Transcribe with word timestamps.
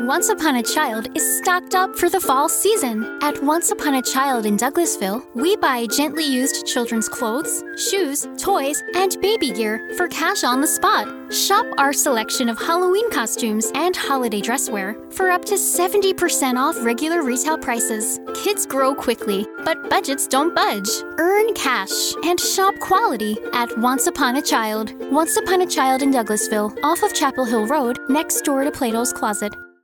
Once 0.00 0.28
Upon 0.28 0.56
a 0.56 0.62
Child 0.62 1.08
is 1.16 1.38
stocked 1.38 1.74
up 1.74 1.94
for 1.96 2.10
the 2.10 2.20
fall 2.20 2.48
season. 2.48 3.18
At 3.22 3.42
Once 3.42 3.70
Upon 3.70 3.94
a 3.94 4.02
Child 4.02 4.44
in 4.44 4.56
Douglasville, 4.56 5.24
we 5.34 5.56
buy 5.56 5.86
gently 5.86 6.24
used 6.24 6.66
children's 6.66 7.08
clothes, 7.08 7.62
shoes, 7.78 8.26
toys, 8.36 8.82
and 8.94 9.16
baby 9.22 9.50
gear 9.50 9.94
for 9.96 10.08
cash 10.08 10.44
on 10.44 10.60
the 10.60 10.66
spot. 10.66 11.08
Shop 11.32 11.64
our 11.78 11.92
selection 11.92 12.48
of 12.48 12.58
Halloween 12.58 13.10
costumes 13.10 13.70
and 13.74 13.96
holiday 13.96 14.40
dresswear 14.40 15.12
for 15.12 15.30
up 15.30 15.44
to 15.46 15.54
70% 15.54 16.58
off 16.58 16.84
regular 16.84 17.22
retail 17.22 17.56
prices. 17.56 18.20
Kids 18.34 18.66
grow 18.66 18.94
quickly, 18.94 19.46
but 19.64 19.88
budgets 19.88 20.26
don't 20.26 20.54
budge. 20.54 20.90
Earn 21.18 21.54
cash 21.54 22.14
and 22.24 22.38
shop 22.38 22.74
quality 22.80 23.38
at 23.52 23.76
Once 23.78 24.06
Upon 24.06 24.36
a 24.36 24.42
Child. 24.42 24.92
Once 25.10 25.36
Upon 25.36 25.62
a 25.62 25.66
Child 25.66 26.02
in 26.02 26.10
Douglasville, 26.10 26.78
off 26.82 27.02
of 27.02 27.14
Chapel 27.14 27.44
Hill 27.44 27.66
Road, 27.66 27.98
next 28.08 28.42
door 28.42 28.64
to 28.64 28.70
Plato's 28.70 29.12
Closet. 29.12 29.54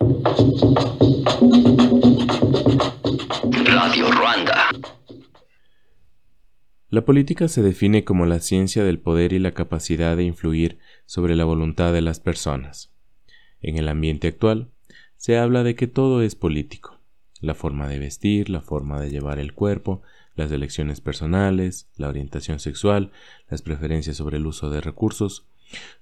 Radio 0.00 0.14
Ruanda. 4.12 4.68
La 6.88 7.04
política 7.04 7.48
se 7.48 7.62
define 7.62 8.04
como 8.04 8.24
la 8.24 8.38
ciencia 8.38 8.84
del 8.84 9.00
poder 9.00 9.32
y 9.32 9.40
la 9.40 9.52
capacidad 9.52 10.16
de 10.16 10.22
influir 10.22 10.78
sobre 11.06 11.34
la 11.34 11.44
voluntad 11.44 11.92
de 11.92 12.00
las 12.00 12.20
personas. 12.20 12.94
En 13.60 13.76
el 13.76 13.88
ambiente 13.88 14.28
actual, 14.28 14.70
se 15.16 15.36
habla 15.36 15.64
de 15.64 15.74
que 15.74 15.88
todo 15.88 16.22
es 16.22 16.36
político. 16.36 17.00
La 17.40 17.54
forma 17.54 17.88
de 17.88 17.98
vestir, 17.98 18.50
la 18.50 18.60
forma 18.60 19.00
de 19.00 19.10
llevar 19.10 19.40
el 19.40 19.52
cuerpo, 19.52 20.02
las 20.36 20.52
elecciones 20.52 21.00
personales, 21.00 21.88
la 21.96 22.08
orientación 22.08 22.60
sexual, 22.60 23.10
las 23.48 23.62
preferencias 23.62 24.16
sobre 24.16 24.36
el 24.36 24.46
uso 24.46 24.70
de 24.70 24.80
recursos, 24.80 25.48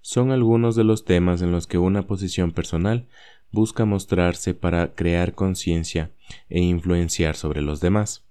son 0.01 0.31
algunos 0.31 0.77
de 0.77 0.85
los 0.85 1.05
temas 1.05 1.43
en 1.43 1.51
los 1.51 1.67
que 1.67 1.79
una 1.79 2.07
posición 2.07 2.53
personal 2.53 3.09
busca 3.57 3.87
mostrarse 3.87 4.53
para 4.53 4.95
crear 4.95 5.33
conciencia 5.33 6.11
e 6.51 6.61
influenciar 6.61 7.37
sobre 7.37 7.63
los 7.63 7.81
demás. 7.81 8.23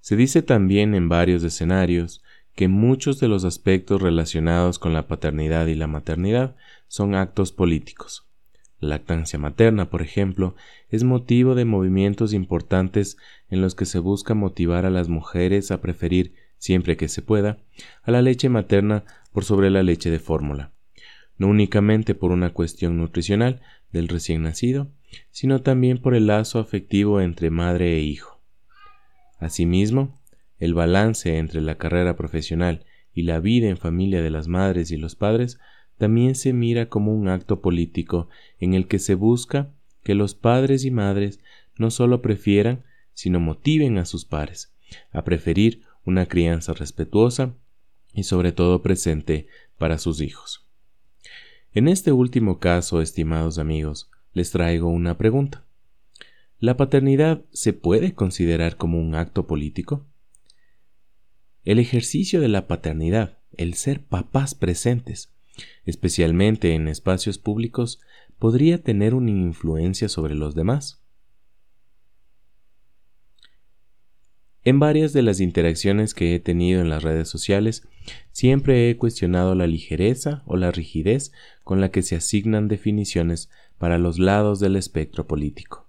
Se 0.00 0.16
dice 0.16 0.42
también 0.42 0.94
en 0.94 1.08
varios 1.08 1.44
escenarios 1.44 2.22
que 2.56 2.66
muchos 2.66 3.20
de 3.20 3.28
los 3.28 3.44
aspectos 3.44 4.02
relacionados 4.02 4.80
con 4.80 4.92
la 4.92 5.06
paternidad 5.06 5.68
y 5.68 5.76
la 5.76 5.86
maternidad 5.86 6.56
son 6.88 7.14
actos 7.14 7.52
políticos. 7.52 8.26
La 8.80 8.88
lactancia 8.88 9.38
materna, 9.38 9.88
por 9.88 10.02
ejemplo, 10.02 10.56
es 10.90 11.04
motivo 11.04 11.54
de 11.54 11.64
movimientos 11.64 12.32
importantes 12.32 13.16
en 13.48 13.62
los 13.62 13.76
que 13.76 13.86
se 13.86 14.00
busca 14.00 14.34
motivar 14.34 14.84
a 14.84 14.90
las 14.90 15.08
mujeres 15.08 15.70
a 15.70 15.80
preferir, 15.80 16.34
siempre 16.58 16.96
que 16.96 17.08
se 17.08 17.22
pueda, 17.22 17.58
a 18.02 18.10
la 18.10 18.20
leche 18.20 18.48
materna 18.48 19.04
por 19.32 19.44
sobre 19.44 19.70
la 19.70 19.84
leche 19.84 20.10
de 20.10 20.18
fórmula 20.18 20.74
no 21.38 21.48
únicamente 21.48 22.14
por 22.14 22.32
una 22.32 22.50
cuestión 22.50 22.98
nutricional 22.98 23.60
del 23.92 24.08
recién 24.08 24.42
nacido, 24.42 24.90
sino 25.30 25.62
también 25.62 25.98
por 25.98 26.14
el 26.14 26.26
lazo 26.26 26.58
afectivo 26.58 27.20
entre 27.20 27.50
madre 27.50 27.96
e 27.96 28.00
hijo. 28.00 28.40
Asimismo, 29.38 30.20
el 30.58 30.74
balance 30.74 31.38
entre 31.38 31.60
la 31.60 31.76
carrera 31.76 32.16
profesional 32.16 32.84
y 33.12 33.22
la 33.22 33.40
vida 33.40 33.68
en 33.68 33.76
familia 33.76 34.22
de 34.22 34.30
las 34.30 34.48
madres 34.48 34.90
y 34.90 34.96
los 34.96 35.14
padres 35.16 35.58
también 35.98 36.34
se 36.34 36.52
mira 36.52 36.88
como 36.88 37.14
un 37.14 37.28
acto 37.28 37.60
político 37.60 38.28
en 38.58 38.74
el 38.74 38.88
que 38.88 38.98
se 38.98 39.14
busca 39.14 39.72
que 40.02 40.14
los 40.14 40.34
padres 40.34 40.84
y 40.84 40.90
madres 40.90 41.40
no 41.76 41.90
solo 41.90 42.22
prefieran, 42.22 42.84
sino 43.14 43.40
motiven 43.40 43.98
a 43.98 44.04
sus 44.04 44.24
pares 44.24 44.74
a 45.12 45.24
preferir 45.24 45.82
una 46.04 46.26
crianza 46.26 46.72
respetuosa 46.72 47.54
y 48.12 48.24
sobre 48.24 48.52
todo 48.52 48.82
presente 48.82 49.46
para 49.78 49.98
sus 49.98 50.20
hijos. 50.20 50.63
En 51.74 51.88
este 51.88 52.12
último 52.12 52.60
caso, 52.60 53.00
estimados 53.00 53.58
amigos, 53.58 54.08
les 54.32 54.52
traigo 54.52 54.88
una 54.88 55.18
pregunta. 55.18 55.66
¿La 56.60 56.76
paternidad 56.76 57.44
se 57.50 57.72
puede 57.72 58.14
considerar 58.14 58.76
como 58.76 59.00
un 59.00 59.16
acto 59.16 59.48
político? 59.48 60.06
El 61.64 61.80
ejercicio 61.80 62.40
de 62.40 62.46
la 62.46 62.68
paternidad, 62.68 63.38
el 63.56 63.74
ser 63.74 64.04
papás 64.04 64.54
presentes, 64.54 65.34
especialmente 65.84 66.74
en 66.74 66.86
espacios 66.86 67.38
públicos, 67.38 68.00
podría 68.38 68.80
tener 68.80 69.12
una 69.12 69.32
influencia 69.32 70.08
sobre 70.08 70.36
los 70.36 70.54
demás. 70.54 71.03
En 74.66 74.78
varias 74.78 75.12
de 75.12 75.20
las 75.20 75.40
interacciones 75.40 76.14
que 76.14 76.34
he 76.34 76.40
tenido 76.40 76.80
en 76.80 76.88
las 76.88 77.02
redes 77.02 77.28
sociales, 77.28 77.86
siempre 78.32 78.88
he 78.88 78.96
cuestionado 78.96 79.54
la 79.54 79.66
ligereza 79.66 80.42
o 80.46 80.56
la 80.56 80.70
rigidez 80.70 81.32
con 81.64 81.82
la 81.82 81.90
que 81.90 82.02
se 82.02 82.16
asignan 82.16 82.66
definiciones 82.66 83.50
para 83.76 83.98
los 83.98 84.18
lados 84.18 84.60
del 84.60 84.76
espectro 84.76 85.26
político. 85.26 85.86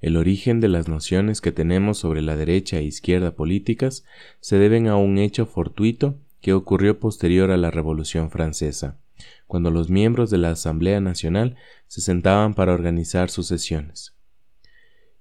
El 0.00 0.16
origen 0.16 0.60
de 0.60 0.68
las 0.68 0.88
nociones 0.88 1.40
que 1.40 1.52
tenemos 1.52 1.98
sobre 1.98 2.20
la 2.20 2.36
derecha 2.36 2.78
e 2.78 2.82
izquierda 2.82 3.36
políticas 3.36 4.04
se 4.40 4.58
deben 4.58 4.88
a 4.88 4.96
un 4.96 5.16
hecho 5.18 5.46
fortuito 5.46 6.18
que 6.40 6.52
ocurrió 6.52 6.98
posterior 6.98 7.52
a 7.52 7.56
la 7.56 7.70
Revolución 7.70 8.30
Francesa, 8.30 8.98
cuando 9.46 9.70
los 9.70 9.88
miembros 9.88 10.30
de 10.30 10.38
la 10.38 10.50
Asamblea 10.50 11.00
Nacional 11.00 11.56
se 11.86 12.00
sentaban 12.00 12.54
para 12.54 12.74
organizar 12.74 13.30
sus 13.30 13.46
sesiones. 13.46 14.13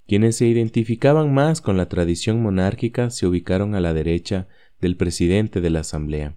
Quienes 0.07 0.35
se 0.35 0.47
identificaban 0.47 1.33
más 1.33 1.61
con 1.61 1.77
la 1.77 1.87
tradición 1.87 2.41
monárquica 2.41 3.09
se 3.09 3.25
ubicaron 3.25 3.73
a 3.75 3.79
la 3.79 3.93
derecha 3.93 4.47
del 4.81 4.97
presidente 4.97 5.61
de 5.61 5.69
la 5.69 5.79
Asamblea, 5.79 6.35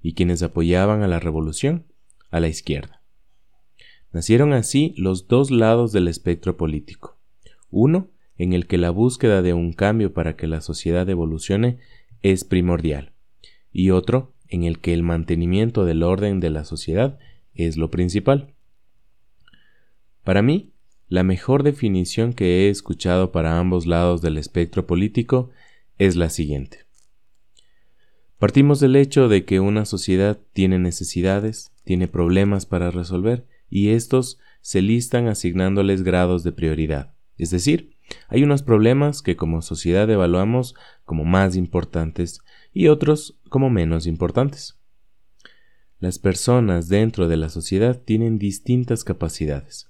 y 0.00 0.14
quienes 0.14 0.42
apoyaban 0.42 1.02
a 1.02 1.08
la 1.08 1.18
revolución 1.18 1.86
a 2.30 2.40
la 2.40 2.48
izquierda. 2.48 3.02
Nacieron 4.12 4.52
así 4.52 4.94
los 4.96 5.28
dos 5.28 5.50
lados 5.50 5.92
del 5.92 6.08
espectro 6.08 6.56
político, 6.56 7.18
uno 7.70 8.10
en 8.36 8.52
el 8.52 8.66
que 8.66 8.78
la 8.78 8.90
búsqueda 8.90 9.42
de 9.42 9.52
un 9.52 9.72
cambio 9.72 10.14
para 10.14 10.36
que 10.36 10.46
la 10.46 10.60
sociedad 10.60 11.08
evolucione 11.08 11.78
es 12.22 12.44
primordial, 12.44 13.12
y 13.72 13.90
otro 13.90 14.32
en 14.48 14.64
el 14.64 14.78
que 14.78 14.94
el 14.94 15.02
mantenimiento 15.02 15.84
del 15.84 16.02
orden 16.02 16.40
de 16.40 16.50
la 16.50 16.64
sociedad 16.64 17.18
es 17.54 17.76
lo 17.76 17.90
principal. 17.90 18.54
Para 20.24 20.42
mí, 20.42 20.72
la 21.08 21.22
mejor 21.22 21.62
definición 21.62 22.34
que 22.34 22.66
he 22.66 22.68
escuchado 22.68 23.32
para 23.32 23.58
ambos 23.58 23.86
lados 23.86 24.20
del 24.20 24.36
espectro 24.36 24.86
político 24.86 25.50
es 25.96 26.16
la 26.16 26.28
siguiente. 26.28 26.86
Partimos 28.38 28.78
del 28.78 28.94
hecho 28.94 29.28
de 29.28 29.44
que 29.44 29.58
una 29.58 29.84
sociedad 29.84 30.38
tiene 30.52 30.78
necesidades, 30.78 31.72
tiene 31.84 32.08
problemas 32.08 32.66
para 32.66 32.90
resolver, 32.90 33.46
y 33.70 33.90
estos 33.90 34.38
se 34.60 34.82
listan 34.82 35.28
asignándoles 35.28 36.02
grados 36.02 36.44
de 36.44 36.52
prioridad. 36.52 37.14
Es 37.36 37.50
decir, 37.50 37.96
hay 38.28 38.42
unos 38.42 38.62
problemas 38.62 39.22
que 39.22 39.36
como 39.36 39.62
sociedad 39.62 40.08
evaluamos 40.10 40.74
como 41.04 41.24
más 41.24 41.56
importantes 41.56 42.40
y 42.72 42.88
otros 42.88 43.38
como 43.48 43.70
menos 43.70 44.06
importantes. 44.06 44.78
Las 45.98 46.18
personas 46.18 46.88
dentro 46.88 47.28
de 47.28 47.36
la 47.36 47.48
sociedad 47.48 48.00
tienen 48.00 48.38
distintas 48.38 49.04
capacidades. 49.04 49.87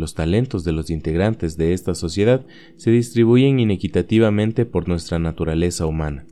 Los 0.00 0.14
talentos 0.14 0.64
de 0.64 0.72
los 0.72 0.88
integrantes 0.88 1.58
de 1.58 1.74
esta 1.74 1.94
sociedad 1.94 2.46
se 2.76 2.90
distribuyen 2.90 3.60
inequitativamente 3.60 4.64
por 4.64 4.88
nuestra 4.88 5.18
naturaleza 5.18 5.84
humana. 5.84 6.24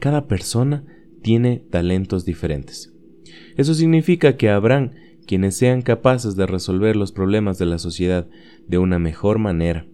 Cada 0.00 0.26
persona 0.26 0.84
tiene 1.22 1.64
talentos 1.70 2.24
diferentes. 2.24 2.92
Eso 3.56 3.72
significa 3.74 4.36
que 4.36 4.50
habrán 4.50 4.94
quienes 5.28 5.56
sean 5.56 5.82
capaces 5.82 6.34
de 6.34 6.44
resolver 6.46 6.96
los 6.96 7.12
problemas 7.12 7.56
de 7.56 7.66
la 7.66 7.78
sociedad 7.78 8.26
de 8.66 8.78
una 8.78 8.98
mejor 8.98 9.38
manera. 9.38 9.86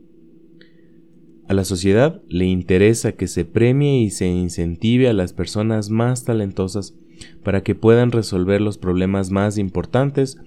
A 1.47 1.53
la 1.53 1.65
sociedad 1.65 2.23
le 2.27 2.47
interesa 2.47 3.13
que 3.13 3.27
se 3.27 3.45
premie 3.45 4.01
y 4.01 4.09
se 4.09 4.29
incentive 4.29 5.11
a 5.11 5.13
las 5.13 5.35
personas 5.35 5.91
más 5.91 6.25
talentosas 6.25 6.97
para 7.45 7.63
que 7.63 7.75
puedan 7.75 8.13
resolver 8.13 8.63
los 8.63 8.79
problemas 8.79 9.31
más 9.31 9.59
importantes, 9.59 10.39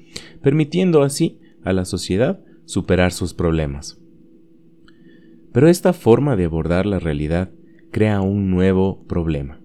permitiendo 0.41 1.03
así 1.03 1.37
a 1.63 1.71
la 1.71 1.85
sociedad 1.85 2.43
superar 2.65 3.11
sus 3.11 3.33
problemas. 3.33 3.99
Pero 5.51 5.67
esta 5.67 5.93
forma 5.93 6.35
de 6.35 6.45
abordar 6.45 6.85
la 6.85 6.99
realidad 6.99 7.51
crea 7.91 8.21
un 8.21 8.49
nuevo 8.49 9.05
problema, 9.05 9.61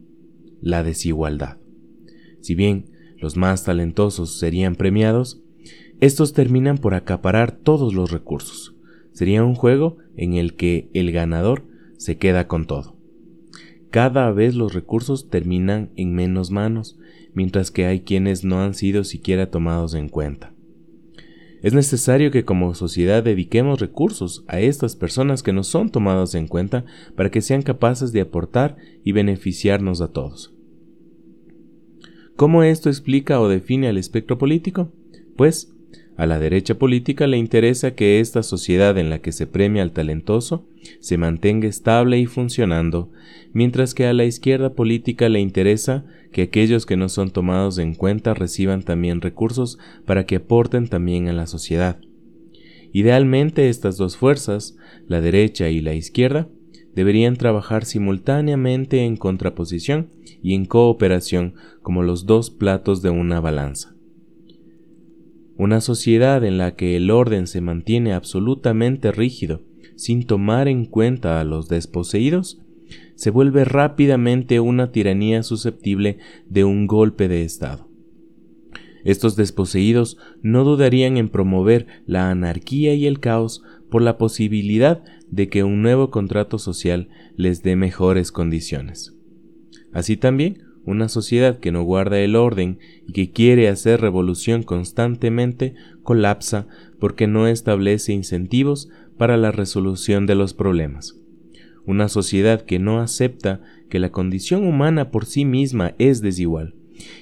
la 0.61 0.83
desigualdad. 0.83 1.59
Si 2.41 2.55
bien 2.55 2.91
los 3.17 3.37
más 3.37 3.65
talentosos 3.65 4.39
serían 4.39 4.75
premiados, 4.75 5.43
estos 6.01 6.33
terminan 6.33 6.79
por 6.79 6.95
acaparar 6.95 7.53
todos 7.53 7.95
los 7.95 8.11
recursos. 8.11 8.77
Sería 9.13 9.43
un 9.43 9.55
juego 9.55 9.97
en 10.17 10.35
el 10.35 10.55
que 10.55 10.91
el 10.95 11.11
ganador 11.11 11.65
se 11.97 12.19
queda 12.19 12.47
con 12.47 12.67
todo. 12.67 12.97
Cada 13.91 14.31
vez 14.31 14.55
los 14.55 14.75
recursos 14.75 15.31
terminan 15.31 15.91
en 15.97 16.15
menos 16.15 16.51
manos, 16.51 16.99
mientras 17.35 17.71
que 17.71 17.87
hay 17.87 18.01
quienes 18.01 18.45
no 18.45 18.61
han 18.61 18.75
sido 18.75 19.03
siquiera 19.03 19.51
tomados 19.51 19.95
en 19.95 20.09
cuenta. 20.09 20.55
Es 21.63 21.75
necesario 21.75 22.31
que 22.31 22.45
como 22.45 22.75
sociedad 22.75 23.23
dediquemos 23.23 23.81
recursos 23.81 24.45
a 24.47 24.61
estas 24.61 24.95
personas 24.95 25.43
que 25.43 25.53
no 25.53 25.65
son 25.65 25.91
tomadas 25.91 26.35
en 26.35 26.47
cuenta 26.47 26.85
para 27.17 27.31
que 27.31 27.41
sean 27.41 27.63
capaces 27.63 28.13
de 28.13 28.21
aportar 28.21 28.77
y 29.05 29.13
beneficiarnos 29.13 30.01
a 30.01 30.13
todos. 30.13 30.55
¿Cómo 32.37 32.63
esto 32.63 32.89
explica 32.89 33.41
o 33.41 33.49
define 33.49 33.89
al 33.89 33.99
espectro 33.99 34.39
político? 34.39 34.93
Pues, 35.37 35.75
a 36.19 36.27
la 36.27 36.41
derecha 36.41 36.75
política 36.75 37.29
le 37.29 37.39
interesa 37.39 37.95
que 37.95 38.19
esta 38.19 38.43
sociedad 38.43 38.99
en 38.99 39.09
la 39.09 39.21
que 39.21 39.31
se 39.31 39.47
premia 39.47 39.85
al 39.85 39.93
talentoso 39.93 40.67
se 40.99 41.17
mantenga 41.17 41.69
estable 41.69 42.19
y 42.19 42.27
funcionando, 42.27 43.13
mientras 43.53 43.95
que 43.95 44.05
a 44.05 44.13
la 44.13 44.25
izquierda 44.25 44.75
política 44.75 45.29
le 45.29 45.39
interesa 45.39 46.05
que 46.33 46.43
aquellos 46.43 46.87
que 46.87 46.97
no 46.97 47.09
son 47.09 47.31
tomados 47.31 47.79
en 47.79 47.95
cuenta 47.95 48.35
reciban 48.35 48.83
también 48.83 49.21
recursos 49.21 49.79
para 50.07 50.27
que 50.27 50.37
aporten 50.37 50.89
también 50.89 51.29
a 51.29 51.33
la 51.33 51.47
sociedad. 51.47 52.01
Idealmente 52.93 53.69
estas 53.69 53.97
dos 53.97 54.17
fuerzas, 54.17 54.77
la 55.07 55.21
derecha 55.21 55.69
y 55.69 55.81
la 55.81 55.95
izquierda, 55.95 56.49
deberían 56.97 57.37
trabajar 57.37 57.85
simultáneamente 57.85 59.05
en 59.05 59.17
contraposición 59.17 60.11
y 60.43 60.55
en 60.55 60.65
cooperación 60.65 61.55
como 61.81 62.03
los 62.03 62.27
dos 62.27 62.51
platos 62.51 63.03
de 63.03 63.11
una 63.11 63.39
balanza. 63.39 63.98
Una 65.59 65.81
sociedad 65.81 66.45
en 66.45 66.57
la 66.57 66.77
que 66.77 66.95
el 66.95 67.11
orden 67.11 67.49
se 67.49 67.61
mantiene 67.61 68.13
absolutamente 68.13 69.11
rígido, 69.11 69.63
sin 69.97 70.25
tomar 70.25 70.69
en 70.69 70.85
cuenta 70.85 71.41
a 71.41 71.45
los 71.45 71.69
desposeídos, 71.69 72.63
se 73.17 73.31
vuelve 73.31 73.65
rápidamente 73.65 74.61
una 74.61 74.93
tiranía 74.93 75.43
susceptible 75.43 76.19
de 76.47 76.63
un 76.63 76.87
golpe 76.87 77.27
de 77.27 77.43
Estado. 77.43 77.89
Estos 79.05 79.35
desposeídos 79.35 80.17
no 80.43 80.63
dudarían 80.63 81.17
en 81.17 81.29
promover 81.29 81.89
la 82.07 82.31
anarquía 82.31 82.95
y 82.95 83.07
el 83.07 83.19
caos 83.19 83.65
por 83.91 84.01
la 84.01 84.17
posibilidad 84.17 85.03
de 85.29 85.49
que 85.49 85.65
un 85.65 85.83
nuevo 85.83 86.13
contrato 86.13 86.61
social 86.61 87.09
les 87.35 87.65
dé 87.65 87.75
mejores 87.75 88.31
condiciones. 88.31 89.17
Así 89.93 90.17
también, 90.17 90.68
una 90.89 91.11
sociedad 91.11 91.59
que 91.59 91.71
no 91.71 91.83
guarda 91.83 92.19
el 92.19 92.35
orden 92.35 92.79
y 93.07 93.13
que 93.13 93.31
quiere 93.31 93.69
hacer 93.69 94.01
revolución 94.01 94.63
constantemente 94.63 95.75
colapsa 96.03 96.67
porque 96.99 97.27
no 97.27 97.47
establece 97.47 98.15
incentivos 98.15 98.89
para 99.19 99.37
la 99.37 99.53
resolución 99.53 100.25
de 100.25 100.35
los 100.35 100.55
problemas. 100.55 101.21
Una 101.85 102.09
sociedad 102.09 102.63
que 102.63 102.79
no 102.79 103.01
acepta 103.01 103.61
que 103.91 103.99
la 103.99 104.11
condición 104.13 104.67
humana 104.67 105.11
por 105.11 105.27
sí 105.27 105.45
misma 105.45 105.95
es 105.99 106.23
desigual 106.23 106.75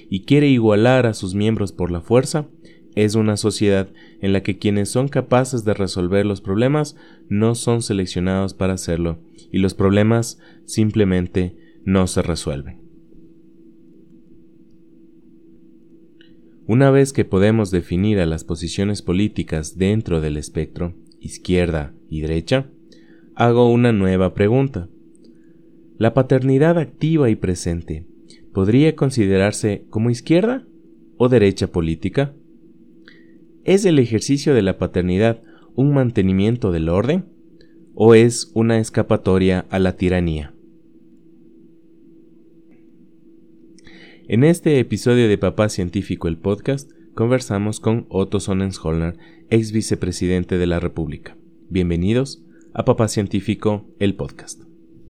y 0.09 0.21
quiere 0.21 0.47
igualar 0.47 1.05
a 1.05 1.13
sus 1.13 1.35
miembros 1.35 1.73
por 1.73 1.91
la 1.91 1.99
fuerza, 1.99 2.47
es 2.95 3.15
una 3.15 3.35
sociedad 3.35 3.89
en 4.21 4.31
la 4.31 4.43
que 4.43 4.57
quienes 4.57 4.89
son 4.89 5.09
capaces 5.09 5.65
de 5.65 5.73
resolver 5.73 6.25
los 6.25 6.39
problemas 6.39 6.95
no 7.27 7.53
son 7.53 7.81
seleccionados 7.81 8.53
para 8.53 8.73
hacerlo 8.73 9.19
y 9.51 9.57
los 9.57 9.73
problemas 9.73 10.39
simplemente 10.65 11.57
no 11.83 12.07
se 12.07 12.21
resuelven. 12.21 12.86
Una 16.67 16.91
vez 16.91 17.13
que 17.13 17.23
podemos 17.23 17.71
definir 17.71 18.19
a 18.19 18.25
las 18.25 18.43
posiciones 18.43 19.01
políticas 19.01 19.77
dentro 19.77 20.19
del 20.19 20.35
espectro, 20.35 20.95
izquierda 21.21 21.93
y 22.09 22.19
derecha, 22.19 22.69
hago 23.35 23.71
una 23.71 23.93
nueva 23.93 24.33
pregunta. 24.33 24.89
¿La 25.97 26.13
paternidad 26.13 26.77
activa 26.77 27.29
y 27.29 27.37
presente 27.37 28.05
podría 28.51 28.97
considerarse 28.97 29.85
como 29.89 30.09
izquierda 30.09 30.67
o 31.15 31.29
derecha 31.29 31.67
política? 31.67 32.33
¿Es 33.63 33.85
el 33.85 33.97
ejercicio 33.97 34.53
de 34.53 34.61
la 34.61 34.77
paternidad 34.77 35.41
un 35.73 35.93
mantenimiento 35.93 36.73
del 36.73 36.89
orden 36.89 37.29
o 37.95 38.13
es 38.13 38.51
una 38.55 38.77
escapatoria 38.79 39.65
a 39.69 39.79
la 39.79 39.95
tiranía? 39.95 40.56
En 44.29 44.43
este 44.43 44.77
episodio 44.79 45.29
de 45.29 45.37
Papá 45.37 45.69
Científico 45.69 46.27
el 46.27 46.37
podcast, 46.37 46.91
conversamos 47.13 47.79
con 47.79 48.07
Otto 48.09 48.41
Sonnenscholner, 48.41 49.15
ex 49.49 49.71
vicepresidente 49.71 50.57
de 50.57 50.67
la 50.67 50.81
República. 50.81 51.37
Bienvenidos 51.69 52.43
a 52.73 52.83
Papá 52.83 53.07
Científico, 53.07 53.85
el 53.99 54.15
podcast. 54.15 54.66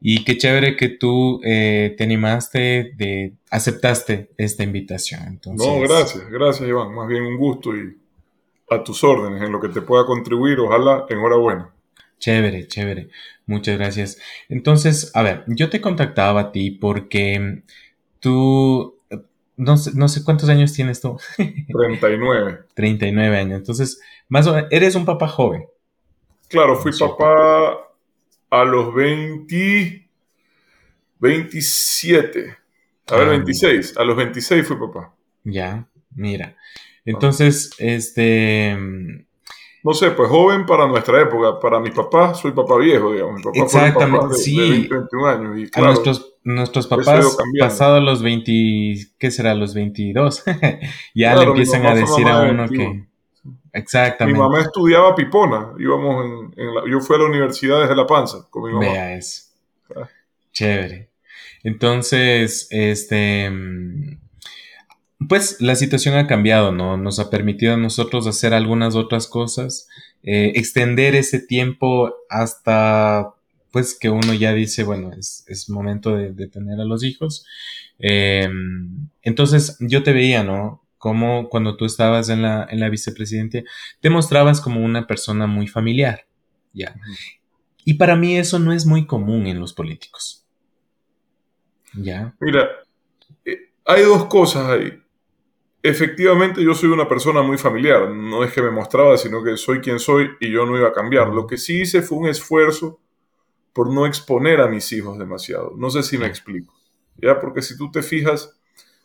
Y 0.00 0.24
qué 0.24 0.36
chévere 0.36 0.76
que 0.76 0.88
tú 0.88 1.40
eh, 1.44 1.94
te 1.96 2.04
animaste, 2.04 2.92
de, 2.96 3.34
aceptaste 3.50 4.30
esta 4.36 4.62
invitación. 4.62 5.40
No, 5.46 5.80
gracias, 5.80 6.28
gracias 6.28 6.68
Iván. 6.68 6.94
Más 6.94 7.08
bien 7.08 7.22
un 7.22 7.36
gusto 7.36 7.74
y 7.76 7.96
a 8.70 8.82
tus 8.82 9.04
órdenes 9.04 9.42
en 9.42 9.52
lo 9.52 9.60
que 9.60 9.68
te 9.68 9.82
pueda 9.82 10.04
contribuir. 10.06 10.58
Ojalá, 10.60 11.06
enhorabuena. 11.08 11.70
Chévere, 12.18 12.66
chévere. 12.66 13.08
Muchas 13.46 13.78
gracias. 13.78 14.18
Entonces, 14.48 15.10
a 15.14 15.22
ver, 15.22 15.44
yo 15.48 15.68
te 15.70 15.80
contactaba 15.80 16.40
a 16.40 16.52
ti 16.52 16.70
porque 16.70 17.62
tú, 18.20 18.96
no 19.56 19.76
sé, 19.76 19.90
no 19.94 20.08
sé 20.08 20.24
cuántos 20.24 20.48
años 20.48 20.72
tienes 20.72 21.00
tú. 21.00 21.18
39. 21.36 22.60
39 22.74 23.36
años. 23.36 23.58
Entonces, 23.58 24.00
más 24.28 24.46
o 24.46 24.54
menos, 24.54 24.68
eres 24.70 24.94
un 24.94 25.04
papá 25.04 25.28
joven. 25.28 25.66
Claro, 26.48 26.76
fui 26.76 26.92
papá 26.98 27.91
a 28.52 28.64
los 28.64 28.94
20, 28.94 30.08
27. 31.18 32.56
A 33.08 33.16
ver, 33.16 33.28
26. 33.30 33.94
Ah, 33.96 34.02
a 34.02 34.04
los 34.04 34.14
26 34.14 34.66
fui 34.66 34.76
papá. 34.76 35.14
Ya, 35.42 35.88
mira. 36.14 36.54
Entonces, 37.06 37.70
este... 37.78 38.76
No 39.84 39.94
sé, 39.94 40.10
pues 40.10 40.28
joven 40.28 40.66
para 40.66 40.86
nuestra 40.86 41.22
época. 41.22 41.58
Para 41.58 41.80
mi 41.80 41.90
papá, 41.90 42.34
soy 42.34 42.52
papá 42.52 42.76
viejo, 42.76 43.12
digamos. 43.12 43.36
Mi 43.36 43.42
papá 43.42 43.64
Exactamente, 43.64 44.18
papá 44.18 44.28
de, 44.28 44.34
sí. 44.34 44.88
21 44.88 45.26
años. 45.26 45.58
Y, 45.58 45.70
claro, 45.70 45.88
a 45.88 45.90
nuestros, 45.92 46.34
nuestros 46.44 46.86
papás, 46.86 47.38
pasados 47.58 48.04
los 48.04 48.22
20, 48.22 48.52
¿qué 49.18 49.30
será? 49.30 49.54
Los 49.54 49.72
22, 49.72 50.44
ya 51.14 51.34
le 51.36 51.44
empiezan 51.44 51.86
a 51.86 51.94
decir 51.94 52.28
a 52.28 52.42
uno 52.42 52.68
que... 52.68 53.06
Exactamente. 53.72 54.38
Mi 54.38 54.44
mamá 54.44 54.60
estudiaba 54.60 55.14
pipona. 55.14 55.72
Íbamos 55.78 56.26
en, 56.26 56.41
yo 56.56 57.00
fui 57.00 57.16
a 57.16 57.18
la 57.20 57.26
universidad 57.26 57.80
desde 57.80 57.96
La 57.96 58.06
Panza 58.06 58.46
con 58.50 58.64
mi 58.64 58.72
mamá. 58.72 58.80
Vea 58.80 59.16
eso. 59.16 59.44
Ah. 59.94 60.08
Chévere. 60.52 61.10
Entonces, 61.62 62.66
este, 62.70 63.50
pues 65.28 65.60
la 65.60 65.74
situación 65.76 66.16
ha 66.16 66.26
cambiado, 66.26 66.72
¿no? 66.72 66.96
Nos 66.96 67.18
ha 67.18 67.30
permitido 67.30 67.74
a 67.74 67.78
nosotros 67.78 68.26
hacer 68.26 68.52
algunas 68.54 68.96
otras 68.96 69.26
cosas, 69.26 69.88
eh, 70.22 70.52
extender 70.56 71.14
ese 71.14 71.40
tiempo 71.40 72.14
hasta, 72.28 73.34
pues, 73.70 73.96
que 73.98 74.10
uno 74.10 74.34
ya 74.34 74.52
dice, 74.52 74.82
bueno, 74.82 75.10
es, 75.16 75.68
momento 75.68 76.16
de, 76.16 76.48
tener 76.48 76.80
a 76.80 76.84
los 76.84 77.04
hijos. 77.04 77.46
Em, 77.98 79.08
entonces, 79.22 79.76
yo 79.80 80.02
te 80.02 80.12
veía, 80.12 80.42
¿no? 80.42 80.80
como 81.02 81.48
cuando 81.48 81.76
tú 81.76 81.84
estabas 81.84 82.28
en 82.28 82.42
la, 82.42 82.64
en 82.70 82.78
la 82.78 82.88
vicepresidencia, 82.88 83.64
te 84.00 84.08
mostrabas 84.08 84.60
como 84.60 84.84
una 84.84 85.08
persona 85.08 85.48
muy 85.48 85.66
familiar. 85.66 86.26
¿Ya? 86.72 86.94
Y 87.84 87.94
para 87.94 88.16
mí 88.16 88.36
eso 88.36 88.58
no 88.58 88.72
es 88.72 88.86
muy 88.86 89.06
común 89.06 89.46
en 89.46 89.60
los 89.60 89.72
políticos. 89.72 90.46
¿Ya? 91.94 92.34
Mira, 92.40 92.68
eh, 93.44 93.70
hay 93.84 94.02
dos 94.02 94.26
cosas 94.26 94.68
ahí. 94.70 94.98
Efectivamente, 95.82 96.62
yo 96.62 96.74
soy 96.74 96.90
una 96.90 97.08
persona 97.08 97.42
muy 97.42 97.58
familiar. 97.58 98.08
No 98.10 98.44
es 98.44 98.52
que 98.52 98.62
me 98.62 98.70
mostraba, 98.70 99.16
sino 99.16 99.42
que 99.42 99.56
soy 99.56 99.80
quien 99.80 99.98
soy 99.98 100.30
y 100.40 100.50
yo 100.50 100.64
no 100.64 100.76
iba 100.76 100.88
a 100.88 100.92
cambiar. 100.92 101.28
Lo 101.28 101.46
que 101.46 101.56
sí 101.56 101.80
hice 101.80 102.02
fue 102.02 102.18
un 102.18 102.28
esfuerzo 102.28 103.00
por 103.72 103.92
no 103.92 104.06
exponer 104.06 104.60
a 104.60 104.68
mis 104.68 104.92
hijos 104.92 105.18
demasiado. 105.18 105.72
No 105.76 105.90
sé 105.90 106.02
si 106.02 106.18
me 106.18 106.26
explico. 106.26 106.72
¿Ya? 107.16 107.40
Porque 107.40 107.62
si 107.62 107.76
tú 107.76 107.90
te 107.90 108.02
fijas, 108.02 108.56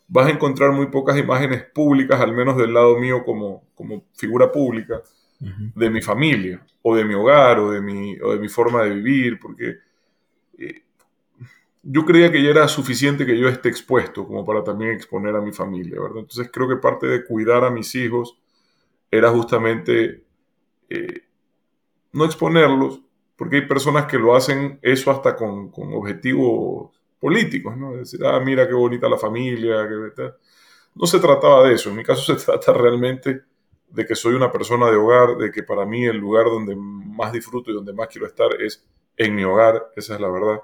vas 0.06 0.28
a 0.28 0.30
encontrar 0.30 0.72
muy 0.72 0.86
pocas 0.86 1.18
imágenes 1.18 1.64
públicas, 1.64 2.20
al 2.20 2.32
menos 2.32 2.56
del 2.56 2.72
lado 2.72 2.96
mío 2.98 3.24
como, 3.24 3.64
como 3.74 4.04
figura 4.14 4.50
pública, 4.50 5.02
de 5.40 5.90
mi 5.90 6.02
familia, 6.02 6.64
o 6.82 6.96
de 6.96 7.04
mi 7.04 7.14
hogar, 7.14 7.60
o 7.60 7.70
de 7.70 7.80
mi, 7.80 8.18
o 8.20 8.32
de 8.32 8.38
mi 8.40 8.48
forma 8.48 8.82
de 8.82 8.90
vivir, 8.90 9.38
porque 9.38 9.76
eh, 10.58 10.82
yo 11.82 12.04
creía 12.04 12.32
que 12.32 12.42
ya 12.42 12.50
era 12.50 12.66
suficiente 12.66 13.24
que 13.24 13.38
yo 13.38 13.48
esté 13.48 13.68
expuesto 13.68 14.26
como 14.26 14.44
para 14.44 14.64
también 14.64 14.92
exponer 14.92 15.36
a 15.36 15.40
mi 15.40 15.52
familia, 15.52 16.00
¿verdad? 16.00 16.18
Entonces 16.18 16.50
creo 16.52 16.68
que 16.68 16.76
parte 16.76 17.06
de 17.06 17.24
cuidar 17.24 17.64
a 17.64 17.70
mis 17.70 17.94
hijos 17.94 18.36
era 19.10 19.30
justamente 19.30 20.24
eh, 20.90 21.22
no 22.12 22.24
exponerlos, 22.24 23.00
porque 23.36 23.56
hay 23.56 23.66
personas 23.66 24.06
que 24.06 24.18
lo 24.18 24.34
hacen 24.34 24.80
eso 24.82 25.10
hasta 25.12 25.36
con, 25.36 25.70
con 25.70 25.94
objetivos 25.94 26.90
políticos, 27.20 27.76
¿no? 27.76 27.94
Decir, 27.94 28.20
ah, 28.24 28.40
mira 28.40 28.66
qué 28.66 28.74
bonita 28.74 29.08
la 29.08 29.18
familia, 29.18 29.88
que... 29.88 30.32
No 30.94 31.06
se 31.06 31.20
trataba 31.20 31.68
de 31.68 31.74
eso, 31.74 31.90
en 31.90 31.96
mi 31.96 32.02
caso 32.02 32.22
se 32.36 32.44
trata 32.44 32.72
realmente 32.72 33.42
de 33.90 34.06
que 34.06 34.14
soy 34.14 34.34
una 34.34 34.52
persona 34.52 34.90
de 34.90 34.96
hogar, 34.96 35.36
de 35.36 35.50
que 35.50 35.62
para 35.62 35.84
mí 35.84 36.04
el 36.04 36.16
lugar 36.16 36.46
donde 36.46 36.76
más 36.76 37.32
disfruto 37.32 37.70
y 37.70 37.74
donde 37.74 37.92
más 37.92 38.08
quiero 38.08 38.26
estar 38.26 38.48
es 38.60 38.84
en 39.16 39.34
mi 39.34 39.44
hogar, 39.44 39.90
esa 39.96 40.14
es 40.14 40.20
la 40.20 40.28
verdad. 40.28 40.60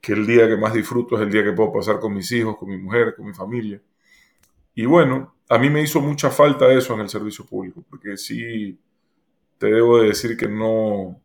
Que 0.00 0.12
el 0.12 0.26
día 0.26 0.48
que 0.48 0.56
más 0.56 0.74
disfruto 0.74 1.16
es 1.16 1.22
el 1.22 1.30
día 1.30 1.44
que 1.44 1.52
puedo 1.52 1.72
pasar 1.72 1.98
con 1.98 2.14
mis 2.14 2.30
hijos, 2.32 2.56
con 2.56 2.68
mi 2.68 2.76
mujer, 2.76 3.14
con 3.16 3.26
mi 3.26 3.32
familia. 3.32 3.80
Y 4.74 4.86
bueno, 4.86 5.34
a 5.48 5.58
mí 5.58 5.70
me 5.70 5.82
hizo 5.82 6.00
mucha 6.00 6.30
falta 6.30 6.72
eso 6.72 6.94
en 6.94 7.00
el 7.00 7.08
servicio 7.08 7.44
público, 7.44 7.84
porque 7.88 8.16
sí 8.16 8.78
te 9.58 9.66
debo 9.66 9.98
de 9.98 10.08
decir 10.08 10.36
que 10.36 10.48
no, 10.48 11.20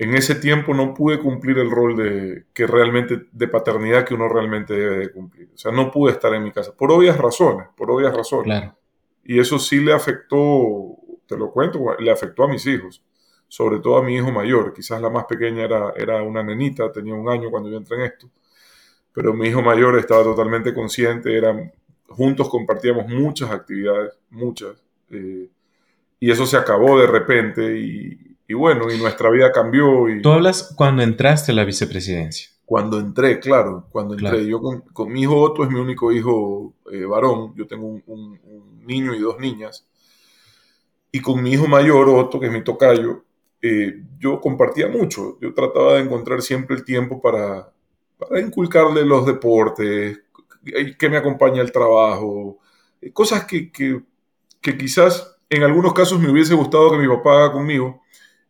en 0.00 0.14
ese 0.14 0.34
tiempo 0.34 0.72
no 0.72 0.94
pude 0.94 1.18
cumplir 1.18 1.58
el 1.58 1.70
rol 1.70 1.94
de 1.94 2.46
que 2.54 2.66
realmente 2.66 3.26
de 3.30 3.48
paternidad 3.48 4.04
que 4.06 4.14
uno 4.14 4.28
realmente 4.28 4.72
debe 4.72 4.96
de 4.96 5.12
cumplir. 5.12 5.50
O 5.54 5.58
sea, 5.58 5.72
no 5.72 5.90
pude 5.90 6.12
estar 6.12 6.32
en 6.34 6.42
mi 6.42 6.52
casa 6.52 6.74
por 6.74 6.90
obvias 6.90 7.18
razones, 7.18 7.68
por 7.76 7.90
obvias 7.90 8.16
razones. 8.16 8.46
Claro. 8.46 8.79
Y 9.24 9.38
eso 9.38 9.58
sí 9.58 9.80
le 9.80 9.92
afectó, 9.92 10.96
te 11.26 11.36
lo 11.36 11.50
cuento, 11.50 11.96
le 11.98 12.10
afectó 12.10 12.44
a 12.44 12.48
mis 12.48 12.66
hijos, 12.66 13.02
sobre 13.48 13.78
todo 13.78 13.98
a 13.98 14.02
mi 14.02 14.16
hijo 14.16 14.30
mayor. 14.30 14.72
Quizás 14.72 15.00
la 15.00 15.10
más 15.10 15.24
pequeña 15.24 15.64
era, 15.64 15.92
era 15.96 16.22
una 16.22 16.42
nenita, 16.42 16.90
tenía 16.90 17.14
un 17.14 17.28
año 17.28 17.50
cuando 17.50 17.68
yo 17.68 17.76
entré 17.76 17.96
en 17.96 18.02
esto, 18.04 18.30
pero 19.12 19.32
mi 19.34 19.48
hijo 19.48 19.62
mayor 19.62 19.98
estaba 19.98 20.22
totalmente 20.22 20.72
consciente, 20.74 21.36
eran, 21.36 21.72
juntos 22.08 22.48
compartíamos 22.48 23.06
muchas 23.08 23.50
actividades, 23.50 24.18
muchas, 24.30 24.82
eh, 25.10 25.48
y 26.18 26.30
eso 26.30 26.46
se 26.46 26.56
acabó 26.56 27.00
de 27.00 27.06
repente 27.06 27.78
y, 27.78 28.36
y, 28.46 28.54
bueno, 28.54 28.92
y 28.92 28.98
nuestra 28.98 29.30
vida 29.30 29.50
cambió. 29.50 30.08
Y, 30.08 30.20
Tú 30.20 30.30
hablas 30.30 30.74
cuando 30.76 31.02
entraste 31.02 31.52
a 31.52 31.54
la 31.54 31.64
vicepresidencia. 31.64 32.50
Cuando 32.70 33.00
entré, 33.00 33.40
claro, 33.40 33.88
cuando 33.90 34.14
entré. 34.14 34.46
Yo 34.46 34.60
con, 34.60 35.12
mi 35.12 35.22
hijo 35.22 35.40
Otto 35.40 35.64
es 35.64 35.70
mi 35.70 35.80
único 35.80 36.12
hijo 36.12 36.72
eh, 36.92 37.04
varón, 37.04 37.52
yo 37.56 37.66
tengo 37.66 38.00
un, 38.06 38.38
niño 38.86 39.12
y 39.12 39.18
dos 39.18 39.40
niñas. 39.40 39.84
Y 41.10 41.20
con 41.20 41.42
mi 41.42 41.50
hijo 41.50 41.66
mayor, 41.66 42.08
Otto, 42.08 42.38
que 42.38 42.46
es 42.46 42.52
mi 42.52 42.62
tocayo, 42.62 43.24
eh, 43.60 44.04
yo 44.20 44.40
compartía 44.40 44.86
mucho. 44.86 45.36
Yo 45.40 45.52
trataba 45.52 45.94
de 45.94 46.02
encontrar 46.02 46.42
siempre 46.42 46.76
el 46.76 46.84
tiempo 46.84 47.20
para, 47.20 47.72
para 48.16 48.40
inculcarle 48.40 49.04
los 49.04 49.26
deportes, 49.26 50.20
que 50.96 51.08
me 51.08 51.16
acompañe 51.16 51.58
al 51.58 51.72
trabajo, 51.72 52.60
eh, 53.00 53.12
cosas 53.12 53.46
que, 53.46 53.72
que, 53.72 54.00
que 54.60 54.78
quizás 54.78 55.38
en 55.48 55.64
algunos 55.64 55.92
casos 55.92 56.20
me 56.20 56.30
hubiese 56.30 56.54
gustado 56.54 56.92
que 56.92 56.98
mi 56.98 57.08
papá 57.08 57.32
haga 57.32 57.52
conmigo, 57.52 58.00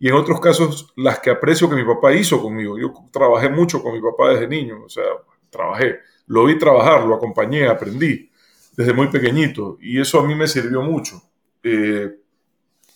y 0.02 0.08
en 0.08 0.14
otros 0.14 0.40
casos 0.40 0.92
las 0.96 1.20
que 1.20 1.30
aprecio 1.30 1.68
que 1.68 1.76
mi 1.76 1.84
papá 1.84 2.12
hizo 2.14 2.40
conmigo. 2.40 2.78
Yo 2.78 2.92
trabajé 3.12 3.50
mucho 3.50 3.82
con 3.82 3.92
mi 3.92 4.00
papá 4.00 4.30
desde 4.30 4.48
niño, 4.48 4.82
o 4.86 4.88
sea, 4.88 5.04
trabajé, 5.50 5.98
lo 6.26 6.46
vi 6.46 6.58
trabajar, 6.58 7.04
lo 7.04 7.14
acompañé, 7.14 7.68
aprendí 7.68 8.30
desde 8.74 8.94
muy 8.94 9.08
pequeñito 9.08 9.76
y 9.78 10.00
eso 10.00 10.18
a 10.18 10.26
mí 10.26 10.34
me 10.34 10.48
sirvió 10.48 10.80
mucho. 10.80 11.22
Eh, 11.62 12.16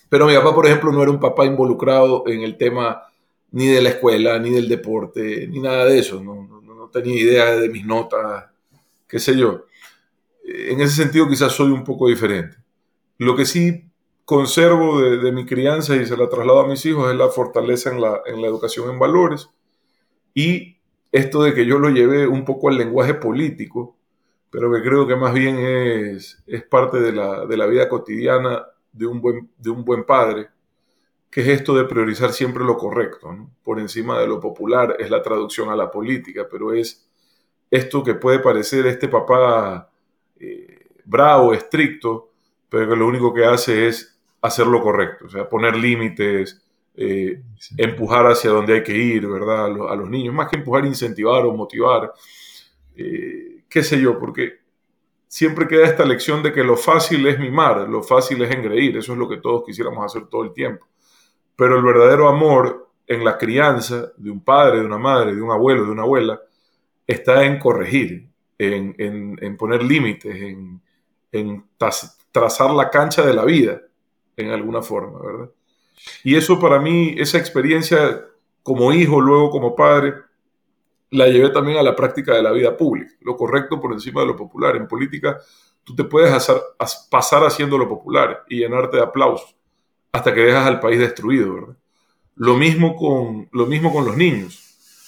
pero 0.09 0.25
mi 0.25 0.33
papá, 0.33 0.55
por 0.55 0.65
ejemplo, 0.65 0.91
no 0.91 1.03
era 1.03 1.11
un 1.11 1.19
papá 1.19 1.45
involucrado 1.45 2.23
en 2.25 2.41
el 2.41 2.57
tema 2.57 3.03
ni 3.51 3.67
de 3.67 3.83
la 3.83 3.89
escuela, 3.89 4.39
ni 4.39 4.49
del 4.49 4.67
deporte, 4.67 5.47
ni 5.47 5.59
nada 5.59 5.85
de 5.85 5.99
eso. 5.99 6.23
No, 6.23 6.47
no, 6.47 6.61
no 6.61 6.89
tenía 6.89 7.21
idea 7.21 7.55
de 7.55 7.69
mis 7.69 7.85
notas, 7.85 8.45
qué 9.07 9.19
sé 9.19 9.37
yo. 9.37 9.65
En 10.43 10.81
ese 10.81 11.03
sentido 11.03 11.29
quizás 11.29 11.51
soy 11.51 11.69
un 11.69 11.83
poco 11.83 12.07
diferente. 12.07 12.57
Lo 13.19 13.35
que 13.35 13.45
sí 13.45 13.85
conservo 14.25 15.01
de, 15.01 15.31
mi 15.31 15.45
crianza 15.45 15.95
y 15.95 16.05
se 16.05 16.17
la 16.17 16.27
traslado 16.27 16.61
a 16.61 16.67
mis 16.67 16.83
hijos 16.85 17.11
es 17.11 17.17
la 17.17 17.29
fortaleza 17.29 17.91
en 17.91 18.01
la, 18.01 18.21
educación 18.25 18.89
en 18.89 18.99
valores. 18.99 19.49
Y 20.33 20.79
esto 21.11 21.43
de 21.43 21.53
que 21.53 21.65
yo 21.65 21.79
lo 21.79 21.89
llevé 21.89 22.27
un 22.27 22.43
poco 22.43 22.69
al 22.69 22.77
lenguaje 22.77 23.13
político, 23.13 23.95
pero 24.49 24.71
que 24.73 24.81
creo 24.81 25.07
que 25.07 25.15
más 25.15 25.33
bien 25.33 25.57
es, 25.59 26.43
parte 26.69 26.99
de 26.99 27.13
la, 27.13 27.65
vida 27.67 27.87
cotidiana 27.87 28.65
de 28.91 29.05
un, 29.05 29.21
buen, 29.21 29.49
de 29.57 29.69
un 29.69 29.85
buen 29.85 30.03
padre, 30.03 30.49
que 31.29 31.41
es 31.41 31.47
esto 31.47 31.75
de 31.75 31.85
priorizar 31.85 32.31
siempre 32.31 32.63
lo 32.63 32.77
correcto, 32.77 33.29
por 33.63 33.79
encima 33.79 34.19
de 34.19 34.27
lo 34.27 34.39
popular, 34.39 34.95
es 34.99 35.09
la 35.09 35.21
traducción 35.21 35.69
a 35.69 35.75
la 35.75 35.91
política, 35.91 36.47
pero 36.49 36.73
es 36.73 37.07
esto 37.69 38.03
que 38.03 38.15
puede 38.15 38.39
parecer 38.39 38.87
este 38.87 39.07
papá 39.07 39.89
eh, 40.39 40.87
bravo, 41.03 41.53
estricto, 41.53 42.31
pero 42.69 42.89
que 42.89 42.95
lo 42.95 43.07
único 43.07 43.33
que 43.33 43.45
hace 43.45 43.87
es 43.87 44.14
hacer 44.45 44.67
lo 44.67 44.81
correcto, 44.81 45.25
o 45.25 45.29
sea, 45.29 45.49
poner 45.49 45.75
límites, 45.75 46.61
eh, 46.95 47.41
empujar 47.77 48.25
hacia 48.27 48.51
donde 48.51 48.75
hay 48.75 48.83
que 48.83 48.95
ir, 48.95 49.27
¿verdad? 49.27 49.65
A, 49.65 49.95
los 49.95 50.09
niños, 50.09 50.33
más 50.33 50.49
que 50.49 50.57
empujar, 50.57 50.85
incentivar 50.85 51.45
o 51.45 51.53
motivar, 51.53 52.13
eh, 52.95 53.63
qué 53.67 53.83
sé 53.83 53.99
yo, 53.99 54.19
porque 54.19 54.59
siempre 55.27 55.67
queda 55.67 55.85
esta 55.85 56.05
lección 56.05 56.43
de 56.43 56.53
que 56.53 56.63
lo 56.63 56.77
fácil 56.77 57.25
es 57.27 57.39
mimar, 57.39 57.89
lo 57.89 58.03
fácil 58.03 58.41
es 58.43 58.51
engreír, 58.51 58.95
eso 58.97 59.13
es 59.13 59.17
lo 59.17 59.27
que 59.27 59.37
todos 59.37 59.63
quisiéramos 59.65 60.05
hacer 60.05 60.27
todo 60.27 60.43
el 60.43 60.53
tiempo. 60.53 60.87
Pero 61.55 61.77
el 61.77 61.83
verdadero 61.83 62.29
amor 62.29 62.89
en 63.07 63.25
la 63.25 63.37
crianza 63.37 64.11
de 64.15 64.29
un 64.29 64.43
padre, 64.43 64.79
de 64.79 64.85
una 64.85 64.97
madre, 64.97 65.35
de 65.35 65.41
un 65.41 65.51
abuelo, 65.51 65.85
de 65.85 65.91
una 65.91 66.03
abuela, 66.03 66.39
está 67.07 67.43
en 67.45 67.59
corregir, 67.59 68.29
en, 68.57 69.57
poner 69.57 69.83
límites, 69.83 70.35
en, 70.35 70.81
en 71.31 71.65
trazar 72.31 72.71
la 72.71 72.89
cancha 72.89 73.25
de 73.25 73.33
la 73.33 73.43
vida 73.43 73.81
en 74.37 74.51
alguna 74.51 74.81
forma, 74.81 75.19
¿verdad? 75.19 75.49
Y 76.23 76.35
eso 76.35 76.59
para 76.59 76.79
mí, 76.79 77.15
esa 77.17 77.37
experiencia 77.37 78.25
como 78.63 78.91
hijo, 78.91 79.21
luego 79.21 79.49
como 79.49 79.75
padre, 79.75 80.13
la 81.11 81.27
llevé 81.27 81.49
también 81.49 81.77
a 81.77 81.83
la 81.83 81.95
práctica 81.95 82.33
de 82.33 82.43
la 82.43 82.51
vida 82.51 82.75
pública, 82.75 83.13
lo 83.21 83.35
correcto 83.37 83.79
por 83.79 83.93
encima 83.93 84.21
de 84.21 84.27
lo 84.27 84.35
popular. 84.35 84.75
En 84.75 84.87
política, 84.87 85.39
tú 85.83 85.95
te 85.95 86.03
puedes 86.03 86.31
pasar 87.09 87.43
haciendo 87.43 87.77
lo 87.77 87.87
popular 87.87 88.43
y 88.49 88.59
llenarte 88.59 88.97
de 88.97 89.03
aplausos 89.03 89.55
hasta 90.11 90.33
que 90.33 90.41
dejas 90.41 90.65
al 90.65 90.79
país 90.79 90.99
destruido, 90.99 91.53
¿verdad? 91.53 91.77
Lo 92.35 92.55
mismo 92.55 92.95
con, 92.95 93.47
lo 93.51 93.65
mismo 93.65 93.93
con 93.93 94.05
los 94.05 94.17
niños. 94.17 94.61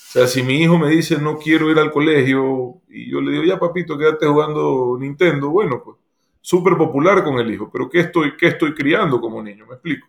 O 0.10 0.12
sea, 0.12 0.28
si 0.28 0.44
mi 0.44 0.62
hijo 0.62 0.78
me 0.78 0.90
dice 0.90 1.18
no 1.18 1.38
quiero 1.38 1.70
ir 1.70 1.78
al 1.80 1.92
colegio 1.92 2.82
y 2.90 3.10
yo 3.12 3.20
le 3.22 3.32
digo, 3.32 3.44
ya 3.44 3.60
papito, 3.60 3.98
quédate 3.98 4.26
jugando 4.26 4.98
Nintendo, 5.00 5.50
bueno, 5.50 5.82
pues 5.84 5.98
súper 6.42 6.78
popular 6.78 7.24
con 7.24 7.40
el 7.40 7.52
hijo, 7.52 7.70
pero 7.72 7.90
¿qué 7.90 8.02
estoy, 8.02 8.36
qué 8.38 8.48
estoy 8.48 8.74
criando 8.74 9.20
como 9.20 9.42
niño? 9.42 9.66
¿Me 9.66 9.74
explico? 9.74 10.08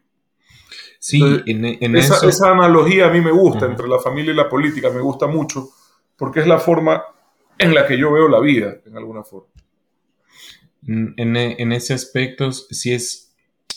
Sí, 0.99 1.23
en, 1.47 1.97
esa, 1.97 2.27
esa, 2.27 2.51
analogía 2.51 3.07
a 3.07 3.11
mí 3.11 3.21
me 3.21 3.31
gusta 3.31 3.67
entre 3.67 3.87
la 3.87 4.01
familia 4.01 4.33
y 4.33 4.37
la 4.37 4.49
política, 4.49 4.91
me 4.91 5.01
gusta 5.01 5.29
mucho, 5.29 5.71
porque 6.17 6.41
es 6.41 6.47
la 6.47 6.59
forma 6.59 7.05
en 7.57 7.75
la 7.75 7.87
que 7.87 7.97
yo 7.97 8.13
veo 8.13 8.29
la 8.29 8.41
vida, 8.41 8.79
en 8.85 8.97
alguna 8.97 9.23
forma. 9.23 9.49
En, 10.87 11.73
ese 11.73 11.95
aspecto, 11.95 12.51
sí 12.51 12.93
es, 12.93 13.33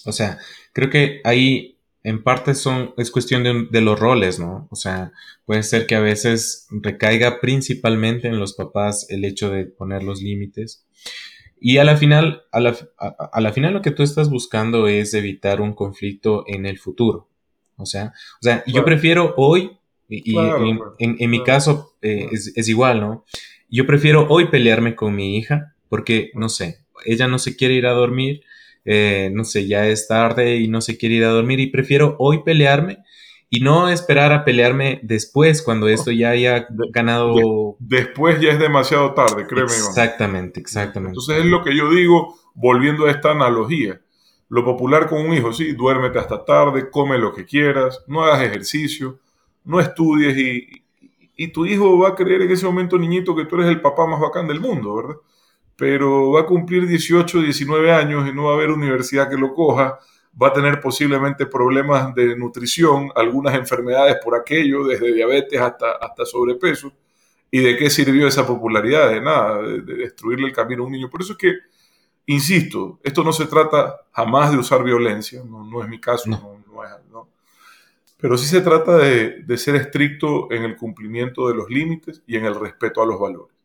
o 0.05 0.11
sea, 0.11 0.39
creo 0.73 0.89
que 0.89 1.21
ahí 1.23 1.77
en 2.03 2.23
parte 2.23 2.55
son, 2.55 2.93
es 2.97 3.11
cuestión 3.11 3.43
de, 3.43 3.67
de, 3.69 3.81
los 3.81 3.99
roles, 3.99 4.39
¿no? 4.39 4.67
O 4.71 4.75
sea, 4.75 5.11
puede 5.45 5.61
ser 5.61 5.85
que 5.85 5.95
a 5.95 5.99
veces 5.99 6.67
recaiga 6.71 7.39
principalmente 7.39 8.27
en 8.27 8.39
los 8.39 8.53
papás 8.53 9.05
el 9.09 9.25
hecho 9.25 9.51
de 9.51 9.65
poner 9.65 10.01
los 10.01 10.21
límites 10.21 10.85
y 11.63 11.77
a 11.77 11.83
la 11.83 11.95
final, 11.95 12.41
a 12.51 12.59
la, 12.59 12.75
a, 12.97 13.39
la 13.39 13.53
final 13.53 13.73
lo 13.73 13.83
que 13.83 13.91
tú 13.91 14.01
estás 14.01 14.31
buscando 14.31 14.87
es 14.87 15.13
evitar 15.13 15.61
un 15.61 15.73
conflicto 15.73 16.43
en 16.47 16.65
el 16.65 16.79
futuro. 16.79 17.29
O 17.77 17.85
sea, 17.85 18.13
o 18.41 18.43
sea 18.43 18.63
yo 18.65 18.83
prefiero 18.83 19.35
hoy, 19.37 19.77
y, 20.09 20.35
en, 20.97 21.29
mi 21.29 21.43
caso 21.43 21.93
eh, 22.01 22.27
es, 22.31 22.51
es, 22.57 22.67
igual, 22.67 22.99
¿no? 22.99 23.25
Yo 23.69 23.85
prefiero 23.85 24.25
hoy 24.27 24.47
pelearme 24.47 24.95
con 24.95 25.15
mi 25.15 25.37
hija 25.37 25.75
porque, 25.87 26.31
no 26.33 26.49
sé, 26.49 26.79
ella 27.05 27.27
no 27.27 27.37
se 27.37 27.55
quiere 27.55 27.75
ir 27.75 27.85
a 27.85 27.93
dormir, 27.93 28.41
eh, 28.83 29.29
no 29.31 29.43
sé, 29.43 29.67
ya 29.67 29.87
es 29.87 30.07
tarde 30.07 30.57
y 30.57 30.67
no 30.67 30.81
se 30.81 30.97
quiere 30.97 31.15
ir 31.15 31.25
a 31.25 31.29
dormir 31.29 31.59
y 31.59 31.67
prefiero 31.67 32.15
hoy 32.17 32.41
pelearme 32.43 32.97
y 33.53 33.59
no 33.59 33.89
esperar 33.89 34.31
a 34.31 34.45
pelearme 34.45 35.01
después 35.03 35.61
cuando 35.61 35.89
esto 35.89 36.09
ya 36.09 36.29
haya 36.29 36.65
ganado. 36.91 37.75
después 37.79 38.39
ya 38.39 38.49
es 38.49 38.59
demasiado 38.59 39.13
tarde, 39.13 39.45
créeme. 39.45 39.71
Exactamente, 39.71 40.59
exactamente. 40.59 41.19
Entonces 41.19 41.43
es 41.43 41.45
lo 41.45 41.61
que 41.61 41.75
yo 41.75 41.89
digo, 41.89 42.35
volviendo 42.55 43.05
a 43.05 43.11
esta 43.11 43.31
analogía. 43.31 43.99
Lo 44.47 44.63
popular 44.63 45.07
con 45.07 45.25
un 45.25 45.33
hijo, 45.33 45.51
sí, 45.51 45.73
duérmete 45.73 46.17
hasta 46.17 46.43
tarde, 46.45 46.89
come 46.89 47.17
lo 47.17 47.33
que 47.33 47.45
quieras, 47.45 48.03
no 48.07 48.23
hagas 48.23 48.41
ejercicio, 48.41 49.19
no 49.65 49.81
estudies 49.81 50.37
y, 50.37 50.83
y 51.35 51.49
tu 51.49 51.65
hijo 51.65 51.99
va 51.99 52.09
a 52.09 52.15
creer 52.15 52.41
en 52.43 52.51
ese 52.51 52.65
momento, 52.65 52.97
niñito, 52.97 53.35
que 53.35 53.45
tú 53.45 53.55
eres 53.57 53.67
el 53.67 53.81
papá 53.81 54.07
más 54.07 54.19
bacán 54.19 54.47
del 54.47 54.61
mundo, 54.61 54.95
¿verdad? 54.95 55.15
pero 55.81 56.29
va 56.29 56.41
a 56.41 56.45
cumplir 56.45 56.87
18, 56.87 57.41
19 57.41 57.91
años 57.91 58.29
y 58.29 58.33
no 58.35 58.43
va 58.43 58.51
a 58.51 58.53
haber 58.53 58.69
universidad 58.69 59.27
que 59.27 59.35
lo 59.35 59.51
coja, 59.55 59.97
va 60.39 60.47
a 60.47 60.53
tener 60.53 60.79
posiblemente 60.79 61.45
problemas 61.45 62.13
de 62.15 62.35
nutrición, 62.35 63.11
algunas 63.15 63.55
enfermedades 63.55 64.17
por 64.23 64.35
aquello, 64.35 64.85
desde 64.85 65.13
diabetes 65.13 65.59
hasta, 65.59 65.93
hasta 65.93 66.25
sobrepeso. 66.25 66.91
¿Y 67.49 67.59
de 67.59 67.75
qué 67.75 67.89
sirvió 67.89 68.27
esa 68.27 68.47
popularidad? 68.47 69.09
De 69.09 69.21
nada, 69.21 69.61
de, 69.61 69.81
destruirle 69.81 70.47
el 70.47 70.53
camino 70.53 70.83
a 70.83 70.85
un 70.85 70.93
niño. 70.93 71.09
Por 71.09 71.21
eso 71.21 71.33
es 71.33 71.37
que, 71.37 71.53
insisto, 72.27 72.99
esto 73.03 73.23
no 73.23 73.33
se 73.33 73.45
trata 73.45 74.01
jamás 74.11 74.51
de 74.51 74.57
usar 74.57 74.83
violencia, 74.83 75.43
no, 75.43 75.83
es 75.83 75.89
mi 75.89 75.99
caso, 75.99 76.29
no. 76.29 76.61
No, 77.11 77.27
pero 78.17 78.37
sí 78.37 78.45
se 78.45 78.61
trata 78.61 78.97
de, 78.97 79.41
de, 79.43 79.57
ser 79.57 79.75
estricto 79.75 80.51
en 80.51 80.63
el 80.63 80.77
cumplimiento 80.77 81.47
de 81.47 81.55
los 81.55 81.69
límites 81.69 82.21
y 82.27 82.37
en 82.37 82.45
el 82.45 82.53
respeto 82.53 83.01
a 83.01 83.05
los 83.05 83.19
valores. 83.19 83.55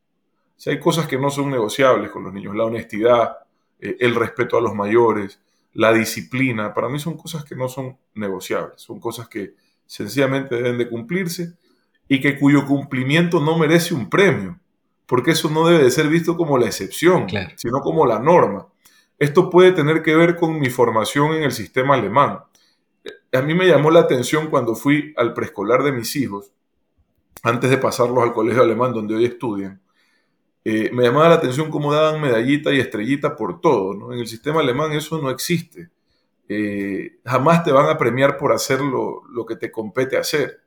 Si 0.57 0.71
hay 0.71 0.81
cosas 0.81 1.07
que 1.07 1.19
no 1.19 1.31
son 1.31 1.51
negociables 1.51 2.11
con 2.11 2.25
los 2.25 2.33
niños, 2.33 2.57
la 2.57 2.65
honestidad, 2.65 3.37
eh, 3.79 3.97
el 4.01 4.15
respeto 4.15 4.57
a 4.57 4.61
los 4.61 4.75
mayores, 4.75 5.41
la 5.77 5.93
disciplina, 5.93 6.73
para 6.73 6.89
mí 6.89 6.99
son 6.99 7.19
cosas 7.19 7.45
que 7.45 7.55
no 7.55 7.69
son 7.69 7.99
negociables, 8.15 8.81
son 8.81 8.99
cosas 8.99 9.29
que 9.29 9.55
sencillamente 9.85 10.55
deben 10.55 10.79
de 10.79 10.89
cumplirse 10.89 11.53
y 12.09 12.19
que 12.21 12.39
cuyo 12.39 12.65
cumplimiento 12.65 13.41
no 13.41 13.59
merece 13.59 13.93
un 13.93 14.09
premio, 14.09 14.59
porque 15.05 15.33
eso 15.33 15.51
no 15.51 15.67
debe 15.67 15.85
de 15.85 15.91
ser 15.91 16.09
visto 16.09 16.35
como 16.35 16.57
la 16.57 16.65
excepción, 16.65 17.27
sino 17.57 17.81
como 17.81 18.07
la 18.07 18.19
norma. 18.19 18.69
Esto 19.19 19.51
puede 19.51 19.73
tener 19.73 20.03
que 20.03 20.17
ver 20.17 20.37
con 20.37 20.59
mi 20.59 20.71
formación 20.71 21.35
en 21.35 21.43
el 21.43 21.53
sistema 21.53 21.95
alemán. 21.95 22.41
A 23.33 23.43
mí 23.43 23.53
me 23.53 23.67
llamó 23.67 23.91
la 23.91 24.01
atención 24.01 24.49
cuando 24.49 24.75
fui 24.75 25.13
al 25.19 25.35
preescolar 25.35 25.83
de 25.83 25.93
mis 25.93 26.17
hijos, 26.17 26.53
antes 27.43 27.69
de 27.69 27.77
pasarlos 27.77 28.23
al 28.23 28.33
colegio 28.33 28.63
alemán 28.63 28.95
donde 28.95 29.15
hoy 29.15 29.27
estudian, 29.27 29.83
eh, 30.69 30.91
me 30.93 31.05
llamaba 31.05 31.29
la 31.29 31.37
atención 31.37 31.71
cómo 31.71 31.93
daban 31.93 32.21
medallita 32.21 32.75
y 32.75 32.81
estrellita 32.81 33.37
por 33.37 33.61
todo. 33.61 33.95
¿no? 33.95 34.13
En 34.13 34.19
el 34.19 34.27
sistema 34.27 34.59
alemán 34.59 34.91
eso 34.91 35.23
no 35.23 35.31
existe. 35.31 35.91
Eh, 36.49 37.21
jamás 37.25 37.63
te 37.63 37.71
van 37.71 37.89
a 37.89 37.97
premiar 37.97 38.37
por 38.37 38.53
hacer 38.53 38.81
lo, 38.81 39.23
que 39.47 39.55
te 39.55 39.71
compete 39.71 40.17
hacer. 40.17 40.63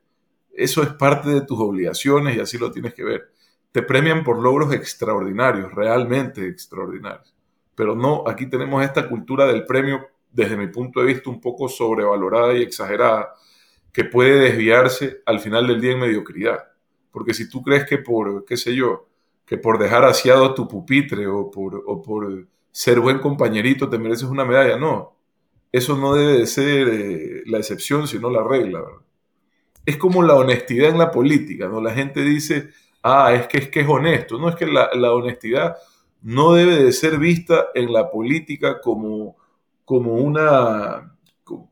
Eso 0.54 0.82
es 0.82 0.88
parte 0.94 1.28
de 1.28 1.42
tus 1.42 1.60
obligaciones 1.60 2.34
y 2.34 2.40
así 2.40 2.56
lo 2.56 2.70
tienes 2.70 2.94
que 2.94 3.04
ver. 3.04 3.30
Te 3.72 3.82
premian 3.82 4.24
por 4.24 4.38
logros 4.38 4.72
extraordinarios, 4.72 5.70
realmente 5.74 6.48
extraordinarios. 6.48 7.34
Pero 7.74 7.94
no, 7.94 8.24
aquí 8.26 8.46
tenemos 8.46 8.82
esta 8.82 9.06
cultura 9.06 9.44
del 9.44 9.66
premio, 9.66 10.00
desde 10.32 10.56
mi 10.56 10.68
punto 10.68 11.00
de 11.00 11.08
vista, 11.08 11.28
un 11.28 11.42
poco 11.42 11.68
sobrevalorada 11.68 12.54
y 12.54 12.62
exagerada, 12.62 13.34
que 13.92 14.04
puede 14.04 14.40
desviarse 14.40 15.20
al 15.26 15.40
final 15.40 15.66
del 15.66 15.78
día 15.78 15.92
en 15.92 16.00
mediocridad. 16.00 16.70
Porque 17.10 17.34
si 17.34 17.50
tú 17.50 17.62
crees 17.62 17.84
que 17.84 17.98
por, 17.98 18.46
qué 18.46 18.56
sé 18.56 18.74
yo, 18.74 19.09
que 19.50 19.58
por 19.58 19.78
dejar 19.80 20.04
aseado 20.04 20.54
tu 20.54 20.68
pupitre 20.68 21.26
o 21.26 21.50
por, 21.50 21.82
por 22.04 22.46
ser 22.70 23.00
buen 23.00 23.18
compañerito 23.18 23.88
te 23.90 23.98
mereces 23.98 24.28
una 24.28 24.44
medalla. 24.44 24.78
No, 24.78 25.16
eso 25.72 25.96
no 25.96 26.14
debe 26.14 26.38
de 26.38 26.46
ser 26.46 26.88
eh, 26.88 27.42
la 27.46 27.58
excepción, 27.58 28.06
sino 28.06 28.30
la 28.30 28.44
regla. 28.44 28.80
Es 29.84 29.96
como 29.96 30.22
la 30.22 30.36
honestidad 30.36 30.90
en 30.90 30.98
la 30.98 31.10
política, 31.10 31.66
¿no? 31.66 31.80
La 31.80 31.92
gente 31.92 32.22
dice, 32.22 32.68
ah, 33.02 33.34
es 33.34 33.48
que 33.48 33.58
es, 33.58 33.68
que 33.70 33.80
es 33.80 33.88
honesto. 33.88 34.38
No, 34.38 34.50
es 34.50 34.54
que 34.54 34.66
la, 34.66 35.12
honestidad 35.12 35.78
no 36.22 36.52
debe 36.52 36.76
de 36.84 36.92
ser 36.92 37.18
vista 37.18 37.70
en 37.74 37.92
la 37.92 38.08
política 38.08 38.80
como, 38.80 39.36
como 39.84 40.14
una, 40.14 41.12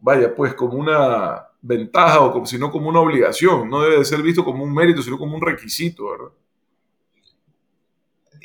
vaya, 0.01 0.35
pues 0.35 0.53
como 0.55 0.73
una 0.79 1.47
ventaja 1.63 2.23
o 2.23 2.33
como, 2.33 2.45
sino 2.45 2.73
como 2.73 2.89
una 2.89 2.99
obligación. 2.99 3.71
No 3.71 3.83
debe 3.83 3.99
de 3.99 4.05
ser 4.05 4.21
visto 4.21 4.45
como 4.45 4.65
un 4.65 4.75
mérito, 4.75 5.01
sino 5.01 5.17
como 5.17 5.37
un 5.37 5.43
requisito, 5.43 6.11
¿verdad? 6.11 6.33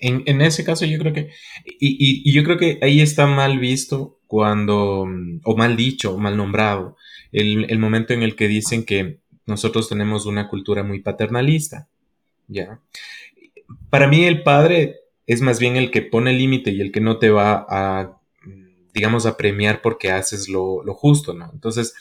En, 0.04 0.42
ese 0.42 0.64
caso 0.64 0.86
yo 0.86 1.00
creo 1.00 1.14
que, 1.14 1.30
y, 1.80 2.32
yo 2.32 2.44
creo 2.44 2.58
que 2.58 2.80
ahí 2.82 3.02
está 3.02 3.26
mal 3.26 3.60
visto 3.60 4.20
cuando, 4.28 5.08
o 5.44 5.58
mal 5.58 5.78
dicho, 5.78 6.14
o 6.14 6.18
mal 6.18 6.36
nombrado, 6.36 6.98
el, 7.32 7.80
momento 7.80 8.14
en 8.14 8.22
el 8.22 8.36
que 8.36 8.48
dicen 8.48 8.84
que 8.86 9.20
nosotros 9.46 9.90
tenemos 9.90 10.26
una 10.26 10.48
cultura 10.50 10.84
muy 10.84 11.00
paternalista, 11.00 11.88
¿ya? 12.48 12.80
Para 13.90 14.08
mí 14.08 14.26
el 14.26 14.44
padre 14.44 14.98
es 15.26 15.42
más 15.42 15.60
bien 15.60 15.78
el 15.78 15.90
que 15.90 16.02
pone 16.02 16.34
límite 16.34 16.72
y 16.72 16.82
el 16.82 16.92
que 16.92 17.02
no 17.02 17.18
te 17.18 17.30
va 17.30 17.66
a, 17.70 18.18
digamos, 18.94 19.26
a 19.26 19.38
premiar 19.38 19.82
porque 19.82 20.12
haces 20.12 20.50
lo, 20.50 20.84
lo 20.84 20.94
justo, 20.94 21.34
¿no? 21.34 21.50
Entonces, 21.54 21.94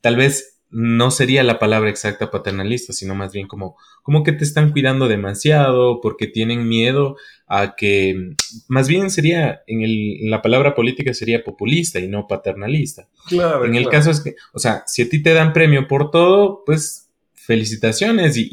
tal 0.00 0.16
vez 0.16 0.55
no 0.70 1.10
sería 1.10 1.42
la 1.44 1.58
palabra 1.58 1.90
exacta 1.90 2.30
paternalista, 2.30 2.92
sino 2.92 3.14
más 3.14 3.32
bien 3.32 3.46
como, 3.46 3.76
como 4.02 4.22
que 4.22 4.32
te 4.32 4.44
están 4.44 4.72
cuidando 4.72 5.08
demasiado 5.08 6.00
porque 6.00 6.26
tienen 6.26 6.68
miedo 6.68 7.16
a 7.46 7.76
que, 7.76 8.34
más 8.68 8.88
bien 8.88 9.10
sería, 9.10 9.62
en, 9.66 9.82
el, 9.82 10.30
la 10.30 10.42
palabra 10.42 10.74
política 10.74 11.14
sería 11.14 11.44
populista 11.44 12.00
y 12.00 12.08
no 12.08 12.26
paternalista. 12.26 13.08
Claro. 13.28 13.64
En 13.64 13.76
el 13.76 13.88
caso 13.88 14.10
es 14.10 14.20
que, 14.20 14.34
o 14.52 14.58
sea, 14.58 14.82
si 14.86 15.02
a 15.02 15.08
ti 15.08 15.22
te 15.22 15.32
dan 15.32 15.52
premio 15.52 15.86
por 15.86 16.10
todo, 16.10 16.62
pues 16.66 17.08
felicitaciones 17.34 18.36
y, 18.36 18.48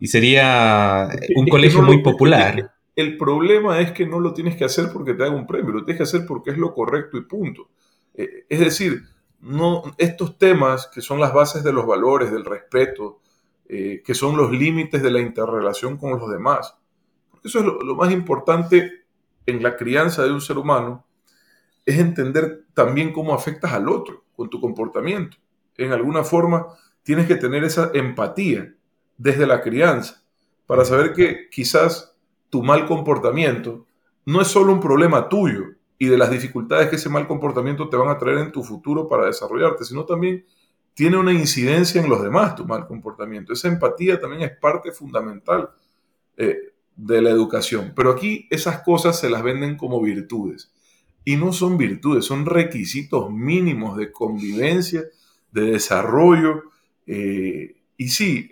y, 0.00 0.06
sería 0.06 1.08
un 1.36 1.48
colegio 1.48 1.82
muy 1.82 2.02
popular. 2.02 2.72
El 2.96 3.16
problema 3.16 3.80
es 3.80 3.92
que 3.92 4.06
no 4.06 4.18
lo 4.18 4.32
tienes 4.32 4.56
que 4.56 4.64
hacer 4.64 4.86
porque 4.92 5.14
te 5.14 5.22
haga 5.22 5.36
un 5.36 5.46
premio, 5.46 5.72
lo 5.72 5.84
tienes 5.84 5.98
que 5.98 6.04
hacer 6.04 6.26
porque 6.26 6.50
es 6.50 6.56
lo 6.56 6.72
correcto 6.72 7.18
y 7.18 7.22
punto. 7.22 7.68
Eh, 8.14 8.46
es 8.48 8.58
decir, 8.58 9.02
no, 9.40 9.82
estos 9.98 10.38
temas 10.38 10.88
que 10.92 11.00
son 11.00 11.20
las 11.20 11.32
bases 11.32 11.62
de 11.62 11.72
los 11.72 11.86
valores, 11.86 12.30
del 12.30 12.44
respeto, 12.44 13.20
eh, 13.68 14.02
que 14.04 14.14
son 14.14 14.36
los 14.36 14.50
límites 14.50 15.02
de 15.02 15.10
la 15.10 15.20
interrelación 15.20 15.96
con 15.96 16.18
los 16.18 16.30
demás. 16.30 16.74
Eso 17.44 17.58
es 17.60 17.64
lo, 17.64 17.94
más 17.94 18.10
importante 18.12 19.04
en 19.46 19.62
la 19.62 19.76
crianza 19.76 20.24
de 20.24 20.32
un 20.32 20.40
ser 20.40 20.58
humano, 20.58 21.06
es 21.86 21.98
entender 21.98 22.64
también 22.74 23.12
cómo 23.12 23.34
afectas 23.34 23.72
al 23.72 23.88
otro 23.88 24.24
con 24.36 24.50
tu 24.50 24.60
comportamiento. 24.60 25.36
En 25.76 25.92
alguna 25.92 26.24
forma 26.24 26.66
tienes 27.02 27.26
que 27.26 27.36
tener 27.36 27.64
esa 27.64 27.90
empatía 27.94 28.74
desde 29.16 29.46
la 29.46 29.62
crianza 29.62 30.22
para 30.66 30.84
saber 30.84 31.14
que 31.14 31.48
quizás 31.50 32.14
tu 32.50 32.62
mal 32.62 32.86
comportamiento 32.86 33.86
no 34.26 34.42
es 34.42 34.48
solo 34.48 34.72
un 34.72 34.80
problema 34.80 35.28
tuyo, 35.28 35.77
y 35.98 36.06
de 36.06 36.16
las 36.16 36.30
dificultades 36.30 36.88
que 36.88 36.96
ese 36.96 37.08
mal 37.08 37.26
comportamiento 37.26 37.88
te 37.88 37.96
van 37.96 38.08
a 38.08 38.18
traer 38.18 38.38
en 38.38 38.52
tu 38.52 38.62
futuro 38.62 39.08
para 39.08 39.26
desarrollarte, 39.26 39.84
sino 39.84 40.04
también 40.04 40.44
tiene 40.94 41.16
una 41.16 41.32
incidencia 41.32 42.00
en 42.02 42.08
los 42.08 42.22
demás 42.22 42.54
tu 42.54 42.64
mal 42.64 42.86
comportamiento. 42.86 43.52
Esa 43.52 43.68
empatía 43.68 44.20
también 44.20 44.42
es 44.42 44.56
parte 44.56 44.92
fundamental 44.92 45.70
eh, 46.36 46.72
de 46.96 47.22
la 47.22 47.30
educación. 47.30 47.92
Pero 47.94 48.10
aquí 48.10 48.46
esas 48.50 48.82
cosas 48.82 49.18
se 49.18 49.28
las 49.30 49.42
venden 49.42 49.76
como 49.76 50.00
virtudes. 50.00 50.72
Y 51.24 51.36
no 51.36 51.52
son 51.52 51.76
virtudes, 51.76 52.24
son 52.24 52.46
requisitos 52.46 53.30
mínimos 53.30 53.96
de 53.96 54.12
convivencia, 54.12 55.04
de 55.52 55.62
desarrollo. 55.62 56.64
Eh, 57.06 57.76
y 57.96 58.08
sí, 58.08 58.50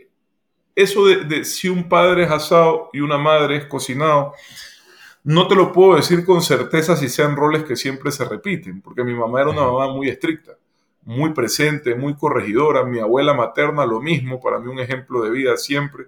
eso 0.75 1.07
de, 1.07 1.25
de, 1.25 1.45
si 1.45 1.69
un 1.69 1.89
padre 1.89 2.25
es 2.25 2.31
asado 2.31 2.91
y 2.93 3.01
una 3.01 3.19
madre 3.19 3.57
es 3.57 3.67
cocinado, 3.67 4.35
no 5.27 5.49
te 5.49 5.57
lo 5.57 5.73
puedo 5.73 5.97
decir 5.97 6.25
con 6.25 6.41
certeza 6.41 6.95
si 6.95 7.09
sean 7.09 7.35
roles 7.35 7.65
que 7.65 7.75
siempre 7.75 8.13
se 8.13 8.25
repiten, 8.25 8.81
porque 8.81 9.03
mi 9.03 9.13
mamá 9.13 9.41
era 9.41 9.51
una 9.51 9.63
mamá 9.63 9.93
muy 9.93 10.09
estricta, 10.09 10.53
muy 11.03 11.31
presente, 11.33 11.97
muy 11.97 12.15
corregidora. 12.15 12.85
Mi 12.85 13.01
abuela 13.01 13.35
materna 13.35 13.85
lo 13.87 14.01
mismo, 14.01 14.41
para 14.41 14.61
mí 14.61 14.69
un 14.69 14.79
ejemplo 14.79 15.21
de 15.23 15.31
vida 15.31 15.57
siempre, 15.57 16.05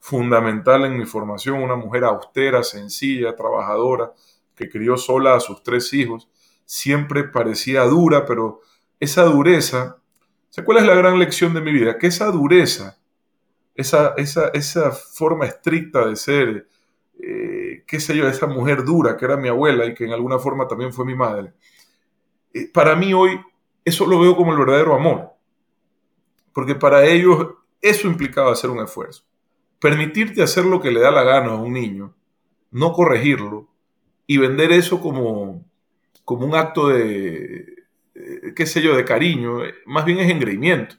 fundamental 0.00 0.86
en 0.86 0.96
mi 0.96 1.04
formación, 1.04 1.62
una 1.62 1.76
mujer 1.76 2.04
austera, 2.04 2.62
sencilla, 2.62 3.36
trabajadora, 3.36 4.14
que 4.54 4.70
crió 4.70 4.96
sola 4.96 5.34
a 5.34 5.40
sus 5.40 5.62
tres 5.62 5.92
hijos. 5.92 6.30
Siempre 6.64 7.24
parecía 7.24 7.84
dura, 7.84 8.24
pero 8.24 8.62
esa 8.98 9.24
dureza, 9.24 9.98
¿cuál 10.64 10.78
es 10.78 10.84
la 10.84 10.94
gran 10.94 11.18
lección 11.18 11.52
de 11.52 11.60
mi 11.60 11.72
vida? 11.72 11.98
Que 11.98 12.06
esa 12.06 12.30
dureza, 12.30 12.96
esa, 13.74 14.14
esa, 14.16 14.48
esa 14.54 14.92
forma 14.92 15.44
estricta 15.44 16.06
de 16.06 16.16
ser, 16.16 16.68
eh, 17.20 17.61
qué 17.86 18.00
sé 18.00 18.16
yo, 18.16 18.28
esa 18.28 18.46
mujer 18.46 18.84
dura 18.84 19.16
que 19.16 19.24
era 19.24 19.36
mi 19.36 19.48
abuela 19.48 19.86
y 19.86 19.94
que 19.94 20.04
en 20.04 20.12
alguna 20.12 20.38
forma 20.38 20.68
también 20.68 20.92
fue 20.92 21.04
mi 21.04 21.14
madre, 21.14 21.52
eh, 22.54 22.70
para 22.72 22.96
mí 22.96 23.14
hoy 23.14 23.40
eso 23.84 24.06
lo 24.06 24.20
veo 24.20 24.36
como 24.36 24.52
el 24.52 24.58
verdadero 24.58 24.94
amor. 24.94 25.30
Porque 26.52 26.74
para 26.74 27.06
ellos 27.06 27.48
eso 27.80 28.06
implicaba 28.06 28.52
hacer 28.52 28.70
un 28.70 28.80
esfuerzo. 28.80 29.24
Permitirte 29.80 30.42
hacer 30.42 30.64
lo 30.64 30.80
que 30.80 30.90
le 30.90 31.00
da 31.00 31.10
la 31.10 31.24
gana 31.24 31.52
a 31.52 31.56
un 31.56 31.72
niño, 31.72 32.14
no 32.70 32.92
corregirlo 32.92 33.68
y 34.26 34.38
vender 34.38 34.72
eso 34.72 35.00
como, 35.00 35.64
como 36.24 36.46
un 36.46 36.54
acto 36.54 36.88
de, 36.88 37.82
eh, 38.14 38.52
qué 38.54 38.66
sé 38.66 38.80
yo, 38.80 38.96
de 38.96 39.04
cariño, 39.04 39.58
más 39.86 40.04
bien 40.04 40.18
es 40.18 40.30
engreimiento. 40.30 40.96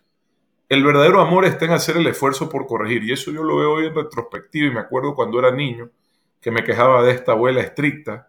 El 0.67 0.83
verdadero 0.83 1.21
amor 1.21 1.45
está 1.45 1.65
en 1.65 1.71
hacer 1.71 1.97
el 1.97 2.07
esfuerzo 2.07 2.49
por 2.49 2.67
corregir 2.67 3.03
y 3.03 3.13
eso 3.13 3.31
yo 3.31 3.43
lo 3.43 3.57
veo 3.57 3.73
hoy 3.73 3.85
en 3.87 3.95
retrospectiva 3.95 4.67
y 4.67 4.73
me 4.73 4.79
acuerdo 4.79 5.15
cuando 5.15 5.39
era 5.39 5.51
niño 5.51 5.89
que 6.43 6.51
me 6.51 6.63
quejaba 6.63 7.01
de 7.03 7.11
esta 7.11 7.31
abuela 7.31 7.61
estricta 7.61 8.27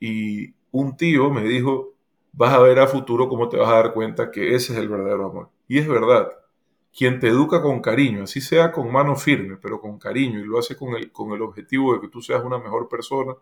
y 0.00 0.54
un 0.72 0.96
tío 0.96 1.30
me 1.30 1.42
dijo, 1.44 1.94
vas 2.32 2.52
a 2.52 2.58
ver 2.58 2.80
a 2.80 2.88
futuro 2.88 3.28
cómo 3.28 3.48
te 3.48 3.56
vas 3.56 3.68
a 3.68 3.76
dar 3.76 3.94
cuenta 3.94 4.32
que 4.32 4.56
ese 4.56 4.72
es 4.72 4.78
el 4.80 4.88
verdadero 4.88 5.26
amor. 5.26 5.50
Y 5.68 5.78
es 5.78 5.86
verdad. 5.88 6.28
quien 6.92 7.20
te 7.20 7.28
educa 7.28 7.62
con 7.62 7.80
cariño, 7.80 8.24
así 8.24 8.40
sea 8.40 8.72
con 8.72 8.90
mano 8.90 9.14
firme, 9.14 9.56
pero 9.56 9.80
con 9.80 9.98
cariño, 9.98 10.40
y 10.40 10.44
lo 10.44 10.58
hace 10.58 10.74
con 10.76 10.96
el, 10.96 11.12
con 11.12 11.32
el 11.32 11.42
objetivo 11.42 11.94
de 11.94 12.00
que 12.00 12.08
tú 12.08 12.20
seas 12.20 12.42
una 12.44 12.58
mejor 12.58 12.88
persona, 12.88 13.34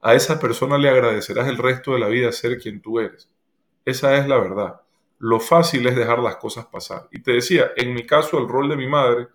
a 0.00 0.14
esa 0.14 0.40
persona 0.40 0.76
le 0.78 0.88
agradecerás 0.88 1.46
el 1.46 1.58
resto 1.58 1.92
de 1.92 2.00
la 2.00 2.08
vida 2.08 2.32
ser 2.32 2.58
quien 2.58 2.80
tú 2.82 2.98
eres. 2.98 3.28
Esa 3.84 4.16
es 4.16 4.26
la 4.26 4.38
verdad. 4.38 4.80
Lo 5.18 5.38
fácil 5.38 5.86
es 5.86 5.94
dejar 5.94 6.18
las 6.18 6.36
cosas 6.36 6.66
pasar. 6.66 7.08
Y 7.12 7.20
te 7.22 7.32
decía, 7.32 7.70
en 7.76 7.94
mi 7.94 8.04
caso, 8.04 8.38
el 8.38 8.48
rol 8.48 8.68
de 8.68 8.76
mi 8.76 8.88
madre, 8.88 9.28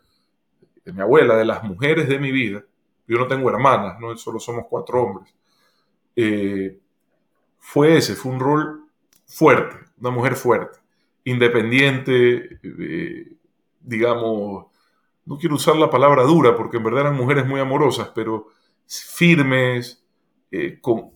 de 0.83 0.91
mi 0.91 0.99
abuela, 0.99 1.37
de 1.37 1.45
las 1.45 1.63
mujeres 1.63 2.09
de 2.09 2.19
mi 2.19 2.33
vida, 2.33 2.65
yo 3.07 3.17
no 3.17 3.27
tengo 3.27 3.49
hermanas, 3.49 3.99
no 3.99 4.15
solo 4.17 4.39
somos 4.39 4.65
cuatro 4.69 5.01
hombres, 5.01 5.33
eh, 6.15 6.77
fue 7.59 7.97
ese, 7.97 8.15
fue 8.15 8.31
un 8.31 8.39
rol 8.39 8.85
fuerte, 9.25 9.75
una 9.99 10.09
mujer 10.09 10.35
fuerte, 10.35 10.79
independiente, 11.23 12.59
eh, 12.63 13.33
digamos, 13.81 14.65
no 15.25 15.37
quiero 15.37 15.55
usar 15.55 15.75
la 15.75 15.89
palabra 15.89 16.23
dura 16.23 16.55
porque 16.55 16.77
en 16.77 16.83
verdad 16.83 17.01
eran 17.01 17.15
mujeres 17.15 17.45
muy 17.45 17.59
amorosas, 17.59 18.11
pero 18.13 18.47
firmes, 18.87 20.03
eh, 20.51 20.79
con, 20.81 21.11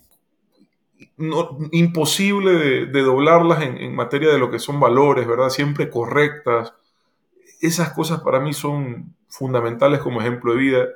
imposible 1.72 2.86
de, 2.88 3.02
doblarlas 3.02 3.64
en, 3.64 3.78
en, 3.78 3.96
materia 3.96 4.32
de 4.32 4.38
lo 4.38 4.52
que 4.52 4.60
son 4.60 4.80
valores, 4.80 5.28
¿verdad? 5.28 5.50
Siempre 5.50 5.90
correctas. 5.90 6.74
Esas 7.60 7.92
cosas 7.94 8.22
para 8.22 8.40
mí 8.40 8.54
son 8.54 9.16
fundamentales 9.28 10.00
como 10.00 10.22
ejemplo 10.22 10.54
de 10.54 10.60
vida 10.60 10.88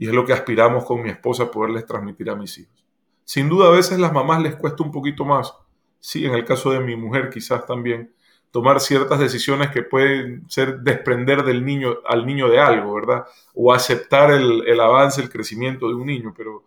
y 0.00 0.08
es 0.08 0.14
lo 0.14 0.24
que 0.24 0.32
aspiramos 0.32 0.86
con 0.86 1.02
mi 1.02 1.10
esposa 1.10 1.50
poderles 1.50 1.84
transmitir 1.84 2.30
a 2.30 2.34
mis 2.34 2.56
hijos. 2.56 2.86
Sin 3.22 3.50
duda 3.50 3.68
a 3.68 3.70
veces 3.70 3.98
las 3.98 4.14
mamás 4.14 4.40
les 4.40 4.56
cuesta 4.56 4.82
un 4.82 4.90
poquito 4.90 5.26
más, 5.26 5.54
sí, 5.98 6.24
en 6.24 6.32
el 6.32 6.46
caso 6.46 6.70
de 6.70 6.80
mi 6.80 6.96
mujer 6.96 7.28
quizás 7.28 7.66
también, 7.66 8.10
tomar 8.50 8.80
ciertas 8.80 9.18
decisiones 9.18 9.70
que 9.70 9.82
pueden 9.82 10.48
ser 10.48 10.80
desprender 10.80 11.44
del 11.44 11.66
niño 11.66 11.98
al 12.06 12.24
niño 12.24 12.48
de 12.48 12.58
algo, 12.58 12.94
¿verdad? 12.94 13.26
O 13.52 13.74
aceptar 13.74 14.30
el, 14.30 14.80
avance, 14.80 15.20
el 15.20 15.28
crecimiento 15.28 15.86
de 15.86 15.94
un 15.94 16.06
niño, 16.06 16.32
pero, 16.34 16.64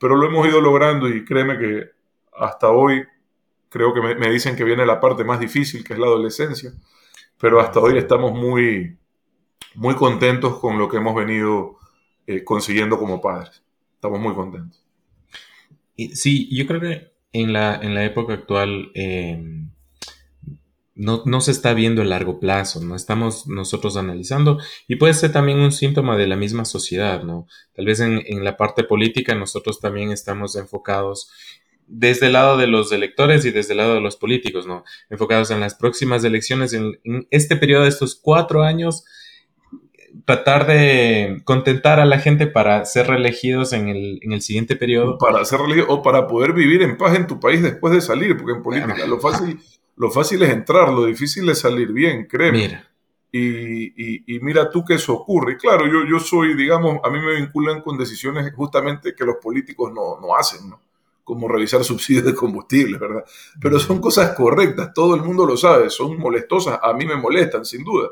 pero 0.00 0.16
lo 0.16 0.26
hemos 0.26 0.44
ido 0.48 0.60
logrando 0.60 1.08
y 1.08 1.24
créeme 1.24 1.56
que 1.56 1.90
hasta 2.36 2.70
hoy 2.70 3.04
creo 3.68 3.94
que 3.94 4.00
me, 4.00 4.30
dicen 4.30 4.56
que 4.56 4.64
viene 4.64 4.84
la 4.84 4.98
parte 4.98 5.22
más 5.22 5.38
difícil, 5.38 5.84
que 5.84 5.92
es 5.92 5.98
la 6.00 6.06
adolescencia, 6.06 6.72
pero 7.38 7.60
hasta 7.60 7.78
hoy 7.78 7.98
estamos 7.98 8.32
muy, 8.32 8.98
muy 9.76 9.94
contentos 9.94 10.58
con 10.58 10.76
lo 10.76 10.88
que 10.88 10.96
hemos 10.96 11.14
venido 11.14 11.78
eh, 12.26 12.44
consiguiendo 12.44 12.98
como 12.98 13.20
padres. 13.20 13.62
Estamos 13.94 14.20
muy 14.20 14.34
contentos. 14.34 14.82
Sí, 16.14 16.48
yo 16.54 16.66
creo 16.66 16.80
que 16.80 17.12
en 17.32 17.52
la, 17.52 17.76
en 17.76 17.94
la 17.94 18.04
época 18.04 18.34
actual 18.34 18.90
eh, 18.94 19.64
no, 20.94 21.40
se 21.40 21.50
está 21.50 21.74
viendo 21.74 22.02
el 22.02 22.10
largo 22.10 22.38
plazo, 22.38 22.80
no 22.80 22.94
estamos 22.94 23.48
nosotros 23.48 23.96
analizando 23.96 24.58
y 24.86 24.96
puede 24.96 25.14
ser 25.14 25.32
también 25.32 25.58
un 25.58 25.72
síntoma 25.72 26.16
de 26.16 26.28
la 26.28 26.36
misma 26.36 26.64
sociedad, 26.64 27.24
¿no? 27.24 27.48
Tal 27.74 27.86
vez 27.86 28.00
en, 28.00 28.22
la 28.44 28.56
parte 28.56 28.84
política 28.84 29.34
nosotros 29.34 29.80
también 29.80 30.12
estamos 30.12 30.54
enfocados 30.54 31.30
desde 31.86 32.26
el 32.26 32.34
lado 32.34 32.56
de 32.56 32.68
los 32.68 32.92
electores 32.92 33.44
y 33.44 33.50
desde 33.50 33.72
el 33.72 33.78
lado 33.78 33.94
de 33.94 34.00
los 34.00 34.16
políticos, 34.16 34.66
¿no? 34.66 34.84
Enfocados 35.10 35.50
en 35.50 35.60
las 35.60 35.74
próximas 35.74 36.22
elecciones, 36.22 36.72
en, 36.72 36.96
este 37.30 37.56
periodo 37.56 37.82
de 37.82 37.88
estos 37.88 38.14
cuatro 38.14 38.62
años, 38.62 39.04
tratar 40.24 40.66
de 40.66 41.42
contentar 41.44 42.00
a 42.00 42.04
la 42.04 42.18
gente 42.18 42.46
para 42.46 42.84
ser 42.84 43.08
reelegidos 43.08 43.72
en 43.72 43.88
el, 43.88 44.20
en 44.22 44.32
el 44.32 44.42
siguiente 44.42 44.76
periodo. 44.76 45.18
Para 45.18 45.44
ser 45.44 45.60
reelegidos 45.60 45.88
o 45.90 46.02
para 46.02 46.26
poder 46.26 46.52
vivir 46.52 46.82
en 46.82 46.96
paz 46.96 47.16
en 47.16 47.26
tu 47.26 47.40
país 47.40 47.62
después 47.62 47.92
de 47.92 48.00
salir, 48.00 48.36
porque 48.36 48.52
en 48.52 48.62
política 48.62 49.06
lo 49.06 49.18
fácil 49.18 49.58
lo 49.96 50.10
fácil 50.10 50.42
es 50.42 50.50
entrar, 50.50 50.92
lo 50.92 51.04
difícil 51.06 51.48
es 51.48 51.60
salir 51.60 51.92
bien, 51.92 52.26
créeme. 52.26 52.58
Mira. 52.58 52.90
Y, 53.36 54.38
mira 54.42 54.70
tú 54.70 54.84
que 54.84 54.94
eso 54.94 55.12
ocurre. 55.12 55.56
claro, 55.56 55.86
yo, 55.86 56.08
yo 56.08 56.20
soy, 56.20 56.54
digamos, 56.54 57.00
a 57.02 57.10
mí 57.10 57.18
me 57.18 57.34
vinculan 57.34 57.80
con 57.80 57.98
decisiones 57.98 58.52
justamente 58.54 59.14
que 59.14 59.24
los 59.24 59.36
políticos 59.36 59.92
no, 59.92 60.36
hacen, 60.36 60.70
¿no? 60.70 60.80
Como 61.24 61.48
revisar 61.48 61.82
subsidios 61.82 62.24
de 62.24 62.34
combustible, 62.34 62.98
¿verdad? 62.98 63.24
Pero 63.60 63.80
son 63.80 64.00
cosas 64.00 64.36
correctas, 64.36 64.92
todo 64.94 65.16
el 65.16 65.22
mundo 65.22 65.46
lo 65.46 65.56
sabe, 65.56 65.90
son 65.90 66.18
molestosas, 66.18 66.78
a 66.80 66.92
mí 66.92 67.06
me 67.06 67.16
molestan, 67.16 67.64
sin 67.64 67.82
duda, 67.82 68.10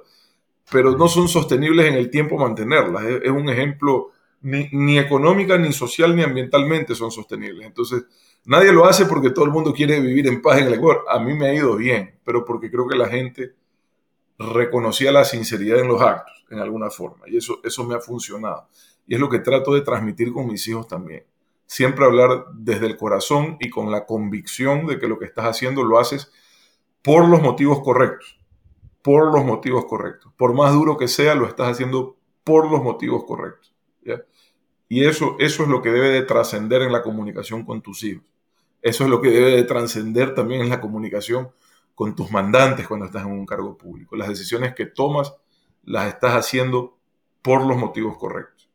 pero 0.71 0.97
no 0.97 1.09
son 1.09 1.29
sostenibles 1.29 1.87
en 1.87 1.95
el 1.95 2.11
tiempo 2.11 2.39
mantenerlas. 2.39 3.05
Es, 3.23 3.31
un 3.31 3.49
ejemplo, 3.49 4.11
ni, 4.43 4.69
ni 4.73 4.99
económica, 4.99 5.59
ni 5.59 5.73
social, 5.73 6.15
ni 6.15 6.23
ambientalmente 6.23 6.95
son 6.95 7.11
sostenibles. 7.11 7.67
Entonces, 7.67 8.05
Nadie 8.45 8.73
lo 8.73 8.87
hace 8.87 9.07
porque 9.07 9.31
todo 9.31 9.45
el 9.45 9.53
mundo 9.53 9.73
quiere 9.73 10.01
vivir 10.01 10.27
en 10.27 10.43
paz 10.43 10.59
en 10.59 10.67
el 10.67 10.75
Ecuador. 10.75 11.05
A 11.09 11.21
mí 11.21 11.35
me 11.35 11.47
ha 11.47 11.55
ido 11.55 11.77
bien, 11.77 12.19
pero 12.25 12.45
porque 12.45 12.71
creo 12.71 12.89
que 12.89 12.97
la 12.97 13.09
gente 13.09 13.55
reconocía 14.37 15.13
la 15.13 15.25
sinceridad 15.25 15.79
en 15.79 15.87
los 15.87 16.03
actos, 16.03 16.45
en 16.51 16.59
alguna 16.59 16.91
forma. 16.91 17.29
Y 17.29 17.37
eso, 17.37 17.61
eso 17.63 17.85
me 17.85 17.95
ha 17.95 18.01
funcionado. 18.01 18.69
Y 19.07 19.15
es 19.15 19.21
lo 19.21 19.29
que 19.29 19.39
trato 19.39 19.73
de 19.75 19.83
transmitir 19.83 20.33
con 20.33 20.49
mis 20.49 20.67
hijos 20.67 20.89
también. 20.89 21.25
Siempre 21.67 22.05
hablar 22.05 22.47
desde 22.53 22.87
el 22.87 22.97
corazón 22.97 23.57
y 23.61 23.71
con 23.71 23.93
la 23.93 24.07
convicción 24.07 24.87
de 24.87 24.99
que 24.99 25.07
lo 25.07 25.21
que 25.21 25.27
estás 25.27 25.45
haciendo 25.45 25.85
lo 25.85 26.01
haces 26.01 26.33
por 27.01 27.29
los 27.29 27.41
motivos 27.41 27.81
correctos. 27.81 28.41
Por 29.03 29.33
los 29.35 29.45
motivos 29.45 29.87
correctos. 29.87 30.33
Por 30.37 30.55
más 30.55 30.73
duro 30.73 30.97
que 30.97 31.09
sea, 31.09 31.35
lo 31.35 31.47
estás 31.47 31.73
haciendo 31.73 32.17
por 32.45 32.71
los 32.71 32.83
motivos 32.83 33.25
correctos. 33.25 33.75
Y 34.89 35.05
eso, 35.05 35.37
eso 35.39 35.63
es 35.63 35.69
lo 35.69 35.81
que 35.81 35.91
debe 35.91 36.11
de 36.11 36.23
trascender 36.23 36.83
en 36.83 36.93
la 36.93 37.03
comunicación 37.03 37.65
con 37.65 37.81
tus 37.81 38.05
hijos. 38.05 38.25
Eso 38.83 39.05
es 39.05 39.11
lo 39.11 39.21
que 39.21 39.31
debe 39.31 39.53
de 39.53 39.63
trascender 39.65 40.35
también 40.35 40.61
en 40.61 40.69
la 40.69 40.81
comunicación 40.81 41.51
con 41.95 42.15
tus 42.15 42.31
mandantes 42.31 42.87
cuando 42.87 43.07
estás 43.07 43.25
en 43.25 43.33
un 43.33 43.47
cargo 43.47 43.79
público. 43.79 44.17
Las 44.17 44.29
decisiones 44.29 44.75
que 44.75 44.87
tomas 44.87 45.35
las 45.85 46.09
estás 46.09 46.35
haciendo 46.35 46.99
por 47.43 47.65
los 47.65 47.77
motivos 47.77 48.17
correctos. 48.19 48.69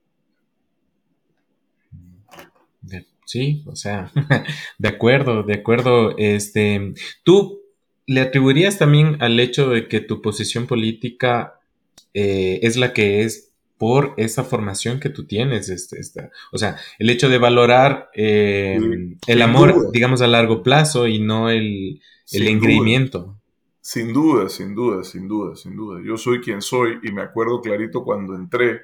Sí, 3.27 3.65
o 3.67 3.75
sea, 3.75 4.09
de 4.79 4.87
acuerdo, 4.87 5.43
de 5.43 5.55
acuerdo. 5.55 6.17
Este, 6.17 6.93
¿Tú 7.23 7.59
le 8.07 8.21
atribuirías 8.21 8.79
también 8.79 9.17
al 9.21 9.39
hecho 9.39 9.69
de 9.69 9.87
que 9.87 9.99
tu 9.99 10.21
posición 10.21 10.65
política 10.65 11.59
eh, 12.13 12.59
es 12.63 12.77
la 12.77 12.93
que 12.93 13.21
es 13.21 13.53
por 13.77 14.13
esa 14.17 14.43
formación 14.43 14.99
que 14.99 15.09
tú 15.09 15.27
tienes. 15.27 15.69
Este, 15.69 16.31
o 16.51 16.57
sea, 16.57 16.77
el 16.97 17.09
hecho 17.09 17.29
de 17.29 17.37
valorar 17.37 18.09
eh, 18.15 18.79
el 19.27 19.41
amor, 19.41 19.91
digamos, 19.91 20.21
a 20.21 20.27
largo 20.27 20.63
plazo 20.63 21.05
y 21.05 21.19
no 21.19 21.49
el, 21.49 22.01
el 22.31 22.47
engreimiento. 22.47 23.37
Sin 23.81 24.13
duda, 24.13 24.49
sin 24.49 24.73
duda, 24.73 25.03
sin 25.03 25.27
duda, 25.27 25.55
sin 25.55 25.75
duda. 25.75 26.01
Yo 26.03 26.17
soy 26.17 26.39
quien 26.41 26.61
soy 26.61 26.99
y 27.03 27.11
me 27.11 27.21
acuerdo 27.21 27.61
clarito 27.61 28.03
cuando 28.03 28.35
entré. 28.35 28.81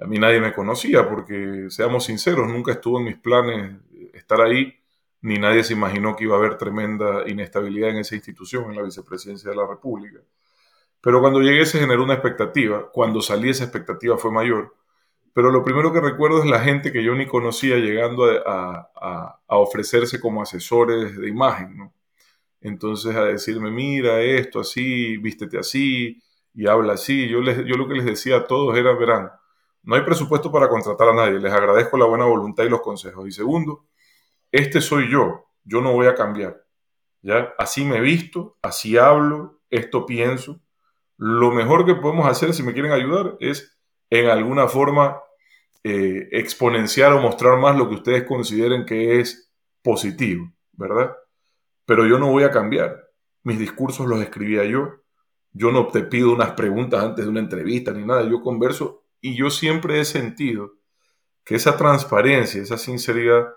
A 0.00 0.06
mí 0.06 0.18
nadie 0.18 0.40
me 0.40 0.52
conocía 0.52 1.08
porque, 1.08 1.66
seamos 1.68 2.04
sinceros, 2.04 2.48
nunca 2.48 2.72
estuvo 2.72 2.98
en 2.98 3.04
mis 3.04 3.16
planes 3.16 3.76
estar 4.14 4.40
ahí, 4.40 4.74
ni 5.20 5.38
nadie 5.38 5.64
se 5.64 5.72
imaginó 5.72 6.16
que 6.16 6.24
iba 6.24 6.36
a 6.36 6.38
haber 6.38 6.58
tremenda 6.58 7.28
inestabilidad 7.28 7.90
en 7.90 7.98
esa 7.98 8.14
institución, 8.14 8.70
en 8.70 8.76
la 8.76 8.82
vicepresidencia 8.82 9.50
de 9.50 9.56
la 9.56 9.66
República. 9.66 10.20
Pero 11.00 11.20
cuando 11.20 11.40
llegué 11.40 11.64
se 11.66 11.80
generó 11.80 12.04
una 12.04 12.14
expectativa, 12.14 12.90
cuando 12.92 13.20
salí 13.20 13.50
esa 13.50 13.64
expectativa 13.64 14.18
fue 14.18 14.32
mayor. 14.32 14.74
Pero 15.32 15.50
lo 15.50 15.62
primero 15.64 15.92
que 15.92 16.00
recuerdo 16.00 16.42
es 16.42 16.50
la 16.50 16.60
gente 16.60 16.92
que 16.92 17.02
yo 17.02 17.14
ni 17.14 17.26
conocía 17.26 17.76
llegando 17.76 18.24
a, 18.46 19.40
ofrecerse 19.46 20.20
como 20.20 20.42
asesores 20.42 21.16
de 21.16 21.28
imagen, 21.28 21.76
¿no? 21.76 21.94
Entonces 22.60 23.14
a 23.14 23.24
decirme, 23.24 23.70
mira 23.70 24.20
esto 24.20 24.60
así, 24.60 25.16
vístete 25.18 25.58
así 25.58 26.20
y 26.54 26.66
habla 26.66 26.94
así. 26.94 27.28
Yo, 27.28 27.40
les, 27.40 27.58
yo 27.66 27.76
lo 27.76 27.86
que 27.86 27.94
les 27.94 28.04
decía 28.04 28.38
a 28.38 28.46
todos 28.46 28.76
era, 28.76 28.92
verán, 28.94 29.30
no 29.84 29.94
hay 29.94 30.02
presupuesto 30.02 30.50
para 30.50 30.68
contratar 30.68 31.08
a 31.08 31.14
nadie, 31.14 31.38
les 31.38 31.52
agradezco 31.52 31.96
la 31.96 32.06
buena 32.06 32.24
voluntad 32.24 32.64
y 32.64 32.68
los 32.68 32.80
consejos. 32.80 33.26
Y 33.28 33.32
segundo, 33.32 33.86
este 34.52 34.80
soy 34.80 35.10
yo, 35.10 35.46
yo 35.64 35.80
no 35.80 35.92
voy 35.92 36.06
a 36.06 36.14
cambiar. 36.14 36.64
¿ya? 37.22 37.54
Así 37.58 37.84
me 37.84 38.00
visto, 38.00 38.56
así 38.62 38.96
hablo, 38.96 39.60
esto 39.70 40.06
pienso 40.06 40.60
lo 41.18 41.50
mejor 41.50 41.84
que 41.84 41.96
podemos 41.96 42.28
hacer, 42.28 42.54
si 42.54 42.62
me 42.62 42.72
quieren 42.72 42.92
ayudar, 42.92 43.36
es 43.40 43.76
en 44.08 44.30
alguna 44.30 44.68
forma 44.68 45.20
eh, 45.82 46.28
exponenciar 46.30 47.12
o 47.12 47.20
mostrar 47.20 47.58
más 47.58 47.76
lo 47.76 47.88
que 47.88 47.96
ustedes 47.96 48.24
consideren 48.24 48.86
que 48.86 49.18
es 49.18 49.52
positivo, 49.82 50.52
¿verdad? 50.72 51.16
Pero 51.84 52.06
yo 52.06 52.20
no 52.20 52.30
voy 52.30 52.44
a 52.44 52.52
cambiar. 52.52 53.08
Mis 53.42 53.58
discursos 53.58 54.06
los 54.06 54.22
escribía 54.22 54.64
yo. 54.64 55.02
Yo 55.52 55.72
no 55.72 55.88
te 55.88 56.04
pido 56.04 56.32
unas 56.32 56.52
preguntas 56.52 57.02
antes 57.02 57.24
de 57.24 57.30
una 57.30 57.40
entrevista 57.40 57.90
ni 57.92 58.04
nada. 58.04 58.22
Yo 58.28 58.40
converso 58.40 59.04
y 59.20 59.36
yo 59.36 59.50
siempre 59.50 59.98
he 59.98 60.04
sentido 60.04 60.74
que 61.44 61.56
esa 61.56 61.76
transparencia, 61.76 62.62
esa 62.62 62.78
sinceridad 62.78 63.48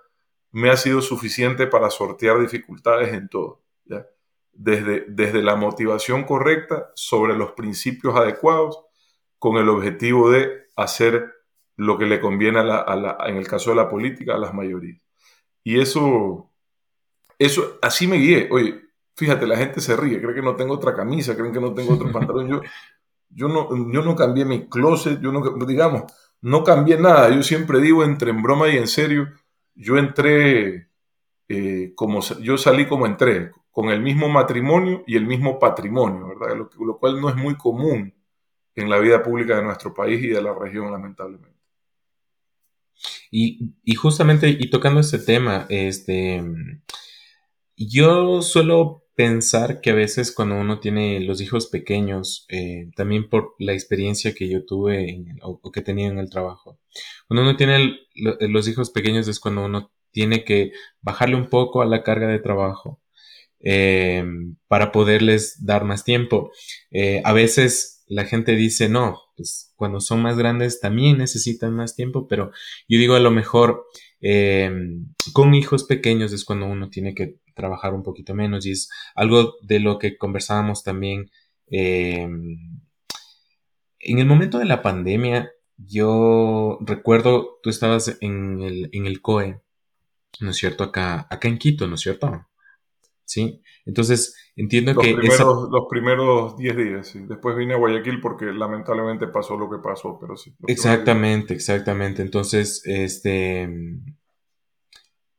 me 0.51 0.69
ha 0.69 0.77
sido 0.77 1.01
suficiente 1.01 1.67
para 1.67 1.89
sortear 1.89 2.39
dificultades 2.39 3.13
en 3.13 3.29
todo. 3.29 3.61
¿ya? 3.85 4.05
desde, 4.53 5.05
desde 5.07 5.41
la 5.41 5.55
motivación 5.55 6.23
correcta 6.23 6.91
sobre 6.95 7.35
los 7.35 7.53
principios 7.53 8.15
adecuados 8.15 8.83
con 9.39 9.57
el 9.57 9.69
objetivo 9.69 10.29
de 10.29 10.67
hacer 10.75 11.33
lo 11.77 11.97
que 11.97 12.05
le 12.05 12.19
conviene 12.19 12.59
a 12.59 12.63
la, 12.63 13.17
en 13.25 13.37
el 13.37 13.47
caso 13.47 13.71
de 13.71 13.77
la 13.77 13.89
política 13.89 14.35
a 14.35 14.39
las 14.39 14.53
mayorías. 14.53 15.01
Y 15.63 15.79
eso, 15.79 16.51
eso, 17.39 17.79
así 17.81 18.07
me 18.07 18.17
guié. 18.17 18.49
Oye, 18.51 18.81
fíjate, 19.15 19.47
la 19.47 19.57
gente 19.57 19.81
se 19.81 19.95
ríe, 19.95 20.21
cree 20.21 20.35
que 20.35 20.41
no 20.41 20.55
tengo 20.55 20.75
otra 20.75 20.95
camisa, 20.95 21.35
creen 21.35 21.53
que 21.53 21.61
no 21.61 21.73
tengo 21.73 21.93
otro 21.93 22.11
pantalón. 22.13 22.47
Yo, 22.47 22.61
Yo 23.29 23.47
no, 23.47 23.69
yo 23.91 24.01
no 24.03 24.15
cambié 24.15 24.45
mi 24.45 24.67
closet, 24.69 25.19
yo 25.21 25.31
no, 25.31 25.65
digamos, 25.65 26.03
no 26.41 26.63
cambié 26.63 26.97
nada. 26.97 27.29
Yo 27.29 27.41
siempre 27.41 27.79
digo, 27.79 28.03
entre 28.03 28.31
en 28.31 28.43
broma 28.43 28.67
y 28.69 28.77
en 28.77 28.87
serio, 28.87 29.29
yo 29.81 29.97
entré 29.97 30.87
eh, 31.47 31.93
como, 31.95 32.21
yo 32.41 32.57
salí 32.57 32.87
como 32.87 33.05
entré, 33.05 33.51
con 33.71 33.89
el 33.89 34.01
mismo 34.01 34.29
matrimonio 34.29 35.03
y 35.07 35.17
el 35.17 35.25
mismo 35.25 35.59
patrimonio, 35.59 36.27
¿verdad? 36.27 36.55
Lo, 36.79 36.97
cual 36.97 37.19
no 37.19 37.29
es 37.29 37.35
muy 37.35 37.55
común 37.55 38.13
en 38.75 38.89
la 38.89 38.99
vida 38.99 39.23
pública 39.23 39.57
de 39.57 39.63
nuestro 39.63 39.93
país 39.93 40.23
y 40.23 40.27
de 40.27 40.41
la 40.41 40.53
región, 40.53 40.91
lamentablemente. 40.91 41.59
Y, 43.31 43.73
y, 43.83 43.95
justamente, 43.95 44.49
y 44.49 44.69
tocando 44.69 44.99
este 44.99 45.19
tema, 45.19 45.65
este, 45.69 46.43
yo 47.75 48.41
suelo 48.41 49.00
pensar 49.21 49.81
que 49.81 49.91
a 49.91 49.93
veces 49.93 50.31
cuando 50.31 50.55
uno 50.55 50.79
tiene 50.79 51.19
los 51.19 51.41
hijos 51.41 51.67
pequeños, 51.67 52.47
eh, 52.49 52.89
también 52.95 53.29
por 53.29 53.53
la 53.59 53.71
experiencia 53.73 54.33
que 54.33 54.49
yo 54.49 54.65
tuve 54.65 55.25
o, 55.43 55.71
que 55.71 55.81
he 55.81 55.83
tenido 55.83 56.11
en 56.11 56.17
el 56.17 56.31
trabajo, 56.31 56.79
cuando 57.27 57.43
uno 57.43 57.55
tiene 57.55 57.99
los 58.15 58.67
hijos 58.67 58.89
pequeños 58.89 59.27
es 59.27 59.39
cuando 59.39 59.63
uno 59.63 59.91
tiene 60.09 60.43
que 60.43 60.71
bajarle 61.01 61.35
un 61.35 61.49
poco 61.49 61.83
a 61.83 61.85
la 61.85 62.01
carga 62.01 62.27
de 62.27 62.39
trabajo 62.39 62.99
eh, 63.59 64.25
para 64.67 64.91
poderles 64.91 65.63
dar 65.63 65.85
más 65.85 66.03
tiempo. 66.03 66.51
Eh, 66.89 67.21
a 67.23 67.31
veces 67.31 68.03
la 68.07 68.25
gente 68.25 68.55
dice, 68.55 68.89
no, 68.89 69.19
pues 69.37 69.71
cuando 69.75 69.99
son 69.99 70.23
más 70.23 70.35
grandes 70.35 70.79
también 70.79 71.19
necesitan 71.19 71.75
más 71.75 71.95
tiempo, 71.95 72.27
pero 72.27 72.49
yo 72.87 72.97
digo 72.97 73.13
a 73.13 73.19
lo 73.19 73.29
mejor 73.29 73.85
con 75.33 75.55
hijos 75.55 75.83
pequeños 75.83 76.31
es 76.31 76.43
cuando 76.43 76.65
uno 76.65 76.89
tiene 76.89 77.13
que 77.15 77.40
trabajar 77.53 77.93
un 77.93 78.03
poquito 78.03 78.33
menos 78.33 78.65
y 78.65 78.71
es 78.71 78.89
algo 79.15 79.55
de 79.61 79.79
lo 79.79 79.99
que 79.99 80.17
conversábamos 80.17 80.83
también. 80.83 81.31
Em, 81.67 82.57
en 83.99 84.19
el 84.19 84.25
momento 84.25 84.59
de 84.59 84.65
la 84.65 84.81
pandemia, 84.81 85.51
yo 85.77 86.77
recuerdo, 86.81 87.59
tú 87.61 87.69
estabas 87.69 88.17
en 88.21 88.61
el, 88.61 88.89
en 88.93 89.05
el 89.05 89.21
COE, 89.21 89.61
¿no 90.39 90.51
es 90.51 90.57
cierto? 90.57 90.83
Acá, 90.83 91.27
acá 91.29 91.47
en 91.47 91.57
Quito, 91.57 91.87
¿no 91.87 91.95
es 91.95 92.01
cierto? 92.01 92.47
Sí, 93.25 93.61
entonces 93.85 94.35
entiendo 94.55 94.93
que... 94.95 95.13
Los 95.13 95.85
primeros 95.89 96.57
10 96.57 96.75
días, 96.75 97.07
sí. 97.07 97.19
Después 97.27 97.55
vine 97.55 97.75
a 97.75 97.77
Guayaquil 97.77 98.19
porque 98.19 98.45
lamentablemente 98.45 99.27
pasó 99.27 99.57
lo 99.57 99.69
que 99.69 99.77
pasó, 99.77 100.17
pero 100.19 100.35
sí. 100.35 100.53
Exactamente, 100.67 101.53
exactamente. 101.53 102.21
Entonces, 102.21 102.81
este 102.85 103.69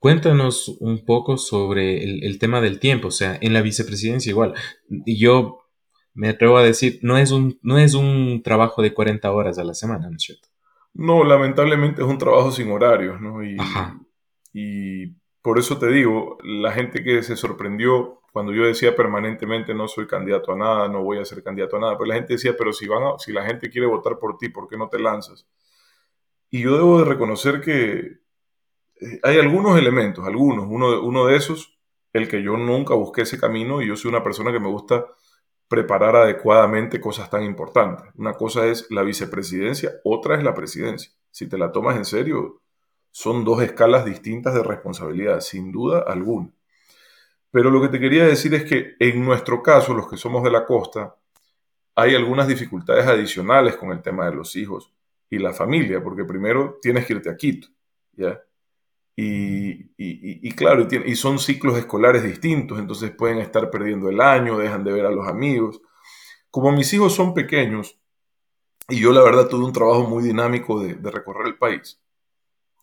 Cuéntanos 0.02 0.66
un 0.80 1.04
poco 1.04 1.36
sobre 1.36 2.02
el, 2.02 2.40
tema 2.40 2.60
del 2.60 2.80
tiempo, 2.80 3.06
o 3.06 3.12
sea, 3.12 3.38
en 3.40 3.52
la 3.52 3.62
vicepresidencia 3.62 4.30
igual. 4.30 4.52
Y 4.88 5.16
yo 5.16 5.60
me 6.12 6.28
atrevo 6.28 6.56
a 6.56 6.64
decir, 6.64 6.98
no 7.02 7.18
es 7.18 7.30
un, 7.30 7.60
no 7.62 7.78
es 7.78 7.94
un 7.94 8.42
trabajo 8.42 8.82
de 8.82 8.92
40 8.92 9.30
horas 9.30 9.58
a 9.58 9.64
la 9.64 9.74
semana, 9.74 10.10
¿no 10.10 10.16
es 10.16 10.24
cierto? 10.24 10.48
No, 10.92 11.22
lamentablemente 11.22 12.02
es 12.02 12.08
un 12.08 12.18
trabajo 12.18 12.50
sin 12.50 12.72
horarios, 12.72 13.20
¿no? 13.20 13.44
Y, 13.44 13.56
y 14.52 15.14
por 15.40 15.60
eso 15.60 15.78
te 15.78 15.86
digo, 15.86 16.36
la 16.42 16.72
gente 16.72 17.04
que 17.04 17.22
se 17.22 17.36
sorprendió 17.36 18.22
cuando 18.32 18.52
yo 18.52 18.66
decía 18.66 18.96
permanentemente 18.96 19.72
no 19.72 19.86
soy 19.86 20.08
candidato 20.08 20.50
a 20.50 20.56
nada, 20.56 20.88
no 20.88 21.04
voy 21.04 21.18
a 21.18 21.24
ser 21.24 21.44
candidato 21.44 21.76
a 21.76 21.80
nada, 21.80 21.96
pero 21.96 22.06
la 22.06 22.16
gente 22.16 22.32
decía, 22.32 22.56
pero 22.58 22.72
si, 22.72 22.88
van 22.88 23.20
si 23.20 23.32
la 23.32 23.46
gente 23.46 23.70
quiere 23.70 23.86
votar 23.86 24.18
por 24.18 24.36
ti, 24.36 24.48
¿por 24.48 24.66
qué 24.66 24.76
no 24.76 24.88
te 24.88 24.98
lanzas? 24.98 25.46
Y 26.50 26.62
yo 26.62 26.76
debo 26.76 26.98
de 26.98 27.04
reconocer 27.04 27.60
que 27.60 28.21
hay 29.22 29.38
algunos 29.38 29.78
elementos, 29.78 30.26
algunos. 30.26 30.66
Uno, 30.68 31.02
uno 31.02 31.26
de 31.26 31.36
esos, 31.36 31.78
el 32.12 32.28
que 32.28 32.42
yo 32.42 32.56
nunca 32.56 32.94
busqué 32.94 33.22
ese 33.22 33.38
camino 33.38 33.82
y 33.82 33.88
yo 33.88 33.96
soy 33.96 34.10
una 34.10 34.22
persona 34.22 34.52
que 34.52 34.60
me 34.60 34.68
gusta 34.68 35.06
preparar 35.68 36.16
adecuadamente 36.16 37.00
cosas 37.00 37.30
tan 37.30 37.42
importantes. 37.44 38.06
Una 38.16 38.34
cosa 38.34 38.66
es 38.66 38.90
la 38.90 39.02
vicepresidencia, 39.02 39.92
otra 40.04 40.36
es 40.36 40.44
la 40.44 40.54
presidencia. 40.54 41.10
Si 41.30 41.48
te 41.48 41.56
la 41.56 41.72
tomas 41.72 41.96
en 41.96 42.04
serio, 42.04 42.60
son 43.10 43.44
dos 43.44 43.62
escalas 43.62 44.04
distintas 44.04 44.54
de 44.54 44.62
responsabilidad, 44.62 45.40
sin 45.40 45.72
duda 45.72 46.04
alguna. 46.06 46.50
Pero 47.50 47.70
lo 47.70 47.80
que 47.80 47.88
te 47.88 48.00
quería 48.00 48.26
decir 48.26 48.54
es 48.54 48.64
que 48.64 48.96
en 48.98 49.24
nuestro 49.24 49.62
caso, 49.62 49.94
los 49.94 50.08
que 50.08 50.16
somos 50.16 50.42
de 50.42 50.50
la 50.50 50.64
costa, 50.64 51.16
hay 51.94 52.14
algunas 52.14 52.48
dificultades 52.48 53.06
adicionales 53.06 53.76
con 53.76 53.92
el 53.92 54.02
tema 54.02 54.26
de 54.26 54.34
los 54.34 54.56
hijos 54.56 54.92
y 55.28 55.38
la 55.38 55.52
familia, 55.52 56.02
porque 56.02 56.24
primero 56.24 56.78
tienes 56.80 57.06
que 57.06 57.14
irte 57.14 57.30
a 57.30 57.36
Quito, 57.36 57.68
¿ya? 58.12 58.40
Y, 59.14 60.50
claro, 60.54 60.88
y, 60.90 61.16
son 61.16 61.38
ciclos 61.38 61.76
escolares 61.76 62.22
distintos, 62.22 62.78
entonces 62.78 63.10
pueden 63.10 63.38
estar 63.38 63.70
perdiendo 63.70 64.08
el 64.08 64.20
año, 64.20 64.58
dejan 64.58 64.84
de 64.84 64.92
ver 64.92 65.06
a 65.06 65.10
los 65.10 65.28
amigos. 65.28 65.80
Como 66.50 66.72
mis 66.72 66.92
hijos 66.94 67.14
son 67.14 67.34
pequeños, 67.34 67.98
y 68.88 69.00
yo 69.00 69.12
la 69.12 69.22
verdad 69.22 69.48
tuve 69.48 69.64
un 69.64 69.72
trabajo 69.72 70.04
muy 70.08 70.22
dinámico 70.22 70.80
de, 70.80 71.10
recorrer 71.10 71.46
el 71.46 71.58
país, 71.58 72.00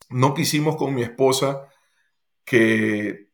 no 0.09 0.33
quisimos 0.33 0.75
con 0.75 0.93
mi 0.93 1.03
esposa 1.03 1.67
que, 2.45 3.29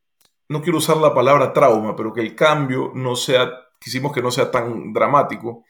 no 0.47 0.61
quiero 0.61 0.77
usar 0.77 0.97
la 0.97 1.13
palabra 1.13 1.53
trauma, 1.53 1.95
pero 1.95 2.13
que 2.13 2.21
el 2.21 2.35
cambio 2.35 2.91
no 2.95 3.15
sea, 3.15 3.49
quisimos 3.79 4.13
que 4.13 4.21
no 4.21 4.31
sea 4.31 4.51
tan 4.51 4.93
dramático, 4.93 5.65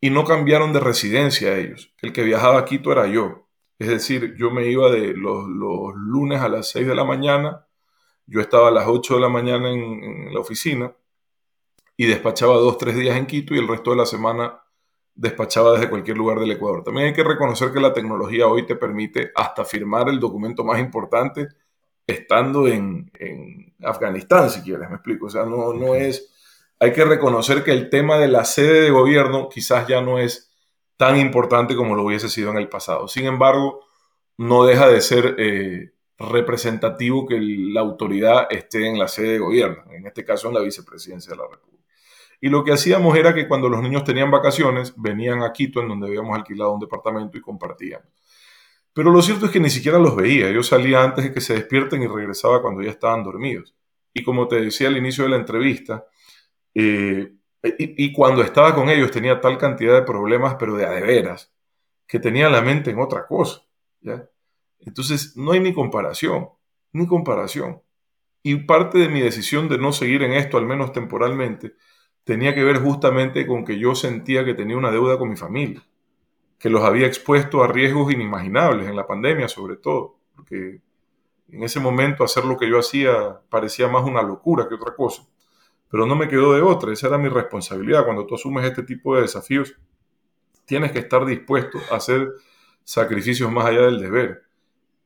y 0.00 0.10
no 0.10 0.24
cambiaron 0.24 0.72
de 0.72 0.80
residencia 0.80 1.58
ellos. 1.58 1.92
El 2.00 2.12
que 2.12 2.22
viajaba 2.22 2.58
a 2.58 2.64
Quito 2.64 2.90
era 2.90 3.06
yo. 3.06 3.49
Es 3.80 3.88
decir, 3.88 4.36
yo 4.36 4.50
me 4.50 4.66
iba 4.66 4.90
de 4.90 5.14
los, 5.14 5.46
lunes 5.48 6.42
a 6.42 6.50
las 6.50 6.68
6 6.68 6.86
de 6.86 6.94
la 6.94 7.02
mañana, 7.02 7.66
yo 8.26 8.42
estaba 8.42 8.68
a 8.68 8.70
las 8.70 8.86
8 8.86 9.14
de 9.14 9.20
la 9.22 9.30
mañana 9.30 9.70
en, 9.72 10.34
la 10.34 10.38
oficina 10.38 10.94
y 11.96 12.04
despachaba 12.04 12.56
dos, 12.56 12.76
tres 12.76 12.94
días 12.94 13.16
en 13.16 13.24
Quito 13.24 13.54
y 13.54 13.58
el 13.58 13.66
resto 13.66 13.92
de 13.92 13.96
la 13.96 14.04
semana 14.04 14.60
despachaba 15.14 15.72
desde 15.72 15.88
cualquier 15.88 16.18
lugar 16.18 16.38
del 16.40 16.50
Ecuador. 16.50 16.84
También 16.84 17.06
hay 17.06 17.12
que 17.14 17.24
reconocer 17.24 17.72
que 17.72 17.80
la 17.80 17.94
tecnología 17.94 18.48
hoy 18.48 18.66
te 18.66 18.76
permite 18.76 19.32
hasta 19.34 19.64
firmar 19.64 20.10
el 20.10 20.20
documento 20.20 20.62
más 20.62 20.78
importante 20.78 21.48
estando 22.06 22.68
en, 22.68 23.10
Afganistán, 23.82 24.50
si 24.50 24.60
quieres, 24.60 24.90
me 24.90 24.96
explico. 24.96 25.26
O 25.26 25.30
sea, 25.30 25.46
no, 25.46 25.72
no 25.72 25.94
es... 25.94 26.30
Hay 26.78 26.92
que 26.92 27.06
reconocer 27.06 27.64
que 27.64 27.72
el 27.72 27.88
tema 27.88 28.18
de 28.18 28.28
la 28.28 28.44
sede 28.44 28.82
de 28.82 28.90
gobierno 28.90 29.48
quizás 29.48 29.88
ya 29.88 30.02
no 30.02 30.18
es 30.18 30.49
tan 31.00 31.16
importante 31.16 31.74
como 31.74 31.96
lo 31.96 32.04
hubiese 32.04 32.28
sido 32.28 32.50
en 32.50 32.58
el 32.58 32.68
pasado. 32.68 33.08
Sin 33.08 33.24
embargo, 33.24 33.86
no 34.36 34.66
deja 34.66 34.86
de 34.86 35.00
ser 35.00 35.34
eh, 35.38 35.94
representativo 36.18 37.26
que 37.26 37.38
la 37.40 37.80
autoridad 37.80 38.48
esté 38.50 38.86
en 38.86 38.98
la 38.98 39.08
sede 39.08 39.32
de 39.32 39.38
gobierno, 39.38 39.82
en 39.92 40.06
este 40.06 40.26
caso 40.26 40.48
en 40.48 40.54
la 40.56 40.60
vicepresidencia 40.60 41.30
de 41.30 41.38
la 41.38 41.44
República. 41.50 41.86
Y 42.42 42.50
lo 42.50 42.62
que 42.62 42.72
hacíamos 42.72 43.16
era 43.16 43.34
que 43.34 43.48
cuando 43.48 43.70
los 43.70 43.80
niños 43.80 44.04
tenían 44.04 44.30
vacaciones, 44.30 44.92
venían 44.94 45.42
a 45.42 45.54
Quito, 45.54 45.80
en 45.80 45.88
donde 45.88 46.08
habíamos 46.08 46.36
alquilado 46.36 46.72
un 46.72 46.80
departamento 46.80 47.38
y 47.38 47.40
compartíamos. 47.40 48.06
Pero 48.92 49.10
lo 49.10 49.22
cierto 49.22 49.46
es 49.46 49.52
que 49.52 49.60
ni 49.60 49.70
siquiera 49.70 49.98
los 49.98 50.14
veía. 50.14 50.50
Yo 50.50 50.62
salía 50.62 51.02
antes 51.02 51.24
de 51.24 51.32
que 51.32 51.40
se 51.40 51.54
despierten 51.54 52.02
y 52.02 52.08
regresaba 52.08 52.60
cuando 52.60 52.82
ya 52.82 52.90
estaban 52.90 53.24
dormidos. 53.24 53.74
Y 54.12 54.22
como 54.22 54.48
te 54.48 54.60
decía 54.60 54.88
al 54.88 54.98
inicio 54.98 55.24
de 55.24 55.30
la 55.30 55.36
entrevista, 55.36 56.04
eh, 56.74 57.32
y, 57.62 58.12
cuando 58.12 58.42
estaba 58.42 58.74
con 58.74 58.88
ellos 58.88 59.10
tenía 59.10 59.40
tal 59.40 59.58
cantidad 59.58 59.94
de 59.94 60.02
problemas, 60.02 60.56
pero 60.58 60.76
de 60.76 60.86
a 60.86 60.90
de 60.90 61.02
veras, 61.02 61.52
que 62.06 62.18
tenía 62.18 62.48
la 62.48 62.62
mente 62.62 62.90
en 62.90 62.98
otra 62.98 63.26
cosa. 63.26 63.62
Entonces, 64.78 65.36
no 65.36 65.52
hay 65.52 65.60
ni 65.60 65.74
comparación, 65.74 66.48
ni 66.92 67.06
comparación. 67.06 67.82
Y 68.42 68.56
parte 68.56 68.98
de 68.98 69.08
mi 69.08 69.20
decisión 69.20 69.68
de 69.68 69.76
no 69.76 69.92
seguir 69.92 70.22
en 70.22 70.32
esto, 70.32 70.56
al 70.56 70.64
menos 70.64 70.92
temporalmente, 70.92 71.74
tenía 72.24 72.54
que 72.54 72.64
ver 72.64 72.78
justamente 72.78 73.46
con 73.46 73.64
que 73.64 73.78
yo 73.78 73.94
sentía 73.94 74.44
que 74.44 74.54
tenía 74.54 74.78
una 74.78 74.90
deuda 74.90 75.18
con 75.18 75.28
mi 75.28 75.36
familia, 75.36 75.86
que 76.58 76.70
los 76.70 76.82
había 76.82 77.06
expuesto 77.06 77.62
a 77.62 77.68
riesgos 77.68 78.12
inimaginables 78.12 78.88
en 78.88 78.96
la 78.96 79.06
pandemia 79.06 79.48
sobre 79.48 79.76
todo, 79.76 80.16
porque 80.34 80.80
en 81.48 81.62
ese 81.62 81.80
momento 81.80 82.24
hacer 82.24 82.44
lo 82.44 82.56
que 82.56 82.68
yo 82.68 82.78
hacía 82.78 83.40
parecía 83.50 83.88
más 83.88 84.04
una 84.04 84.22
locura 84.22 84.68
que 84.68 84.74
otra 84.74 84.94
cosa 84.94 85.29
pero 85.90 86.06
no 86.06 86.14
me 86.14 86.28
quedó 86.28 86.54
de 86.54 86.62
otra, 86.62 86.92
esa 86.92 87.08
era 87.08 87.18
mi 87.18 87.28
responsabilidad. 87.28 88.04
Cuando 88.04 88.24
tú 88.24 88.36
asumes 88.36 88.64
este 88.64 88.84
tipo 88.84 89.16
de 89.16 89.22
desafíos, 89.22 89.74
tienes 90.64 90.92
que 90.92 91.00
estar 91.00 91.26
dispuesto 91.26 91.78
a 91.90 91.96
hacer 91.96 92.32
sacrificios 92.84 93.50
más 93.50 93.66
allá 93.66 93.82
del 93.82 94.00
deber. 94.00 94.42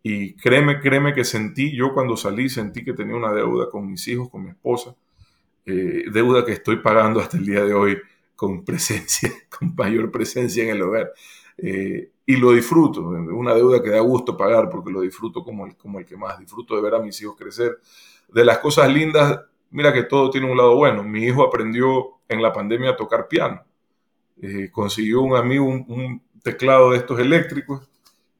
Y 0.02 0.34
créeme, 0.34 0.80
créeme 0.80 1.14
que 1.14 1.24
sentí, 1.24 1.74
yo 1.74 1.94
cuando 1.94 2.18
salí 2.18 2.50
sentí 2.50 2.84
que 2.84 2.92
tenía 2.92 3.16
una 3.16 3.32
deuda 3.32 3.70
con 3.70 3.90
mis 3.90 4.06
hijos, 4.08 4.28
con 4.28 4.44
mi 4.44 4.50
esposa, 4.50 4.94
eh, 5.64 6.04
deuda 6.12 6.44
que 6.44 6.52
estoy 6.52 6.76
pagando 6.76 7.20
hasta 7.20 7.38
el 7.38 7.46
día 7.46 7.64
de 7.64 7.72
hoy 7.72 7.98
con 8.36 8.62
presencia, 8.62 9.32
con 9.58 9.74
mayor 9.74 10.10
presencia 10.10 10.64
en 10.64 10.70
el 10.70 10.82
hogar. 10.82 11.12
Eh, 11.56 12.10
y 12.26 12.36
lo 12.36 12.52
disfruto, 12.52 13.00
una 13.00 13.54
deuda 13.54 13.82
que 13.82 13.88
da 13.88 14.00
gusto 14.00 14.36
pagar 14.36 14.68
porque 14.68 14.90
lo 14.90 15.00
disfruto 15.00 15.42
como 15.42 15.64
el, 15.64 15.76
como 15.76 15.98
el 15.98 16.04
que 16.04 16.16
más, 16.16 16.38
disfruto 16.38 16.76
de 16.76 16.82
ver 16.82 16.94
a 16.94 16.98
mis 17.00 17.20
hijos 17.22 17.36
crecer. 17.38 17.78
De 18.28 18.44
las 18.44 18.58
cosas 18.58 18.92
lindas 18.92 19.40
mira 19.74 19.92
que 19.92 20.04
todo 20.04 20.30
tiene 20.30 20.48
un 20.50 20.56
lado 20.56 20.76
bueno. 20.76 21.02
Mi 21.02 21.24
hijo 21.24 21.42
aprendió 21.42 22.20
en 22.28 22.40
la 22.40 22.52
pandemia 22.52 22.90
a 22.90 22.96
tocar 22.96 23.26
piano. 23.26 23.60
Eh, 24.40 24.70
consiguió 24.70 25.20
un 25.20 25.36
amigo 25.36 25.66
un, 25.66 26.22
teclado 26.42 26.90
de 26.90 26.98
estos 26.98 27.18
eléctricos 27.18 27.88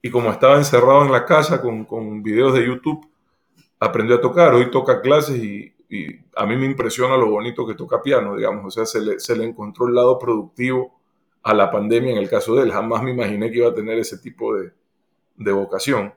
y 0.03 0.11
como 0.11 0.31
estaba 0.31 0.57
encerrado 0.57 1.05
en 1.05 1.11
la 1.11 1.25
casa 1.25 1.63
con, 1.63 1.87
con 1.87 2.23
videos 2.23 2.53
de 2.53 2.67
YouTube, 2.67 3.09
aprendió 3.81 4.17
a 4.17 4.21
tocar. 4.21 4.55
Hoy 4.55 4.71
toca 4.71 5.01
clases 5.01 5.43
y, 5.43 5.73
a 6.37 6.47
mí 6.47 6.57
me 6.57 6.67
impresiona 6.67 7.17
lo 7.17 7.31
bonito 7.31 7.67
que 7.67 7.75
toca 7.75 8.03
piano, 8.03 8.37
digamos. 8.37 8.65
O 8.67 8.71
sea, 8.71 8.85
se 8.85 9.01
le, 9.01 9.21
se 9.21 9.37
le 9.37 9.45
encontró 9.45 9.87
el 9.89 9.95
lado 9.95 10.19
productivo 10.19 11.01
a 11.43 11.55
la 11.55 11.71
pandemia 11.71 12.13
en 12.13 12.19
el 12.19 12.29
caso 12.29 12.55
de 12.55 12.65
él. 12.65 12.73
Jamás 12.73 13.03
me 13.03 13.13
imaginé 13.13 13.51
que 13.51 13.59
iba 13.59 13.69
a 13.69 13.75
tener 13.75 13.99
ese 13.99 14.19
tipo 14.19 14.55
de, 14.55 14.73
de 15.37 15.53
vocación. 15.53 16.13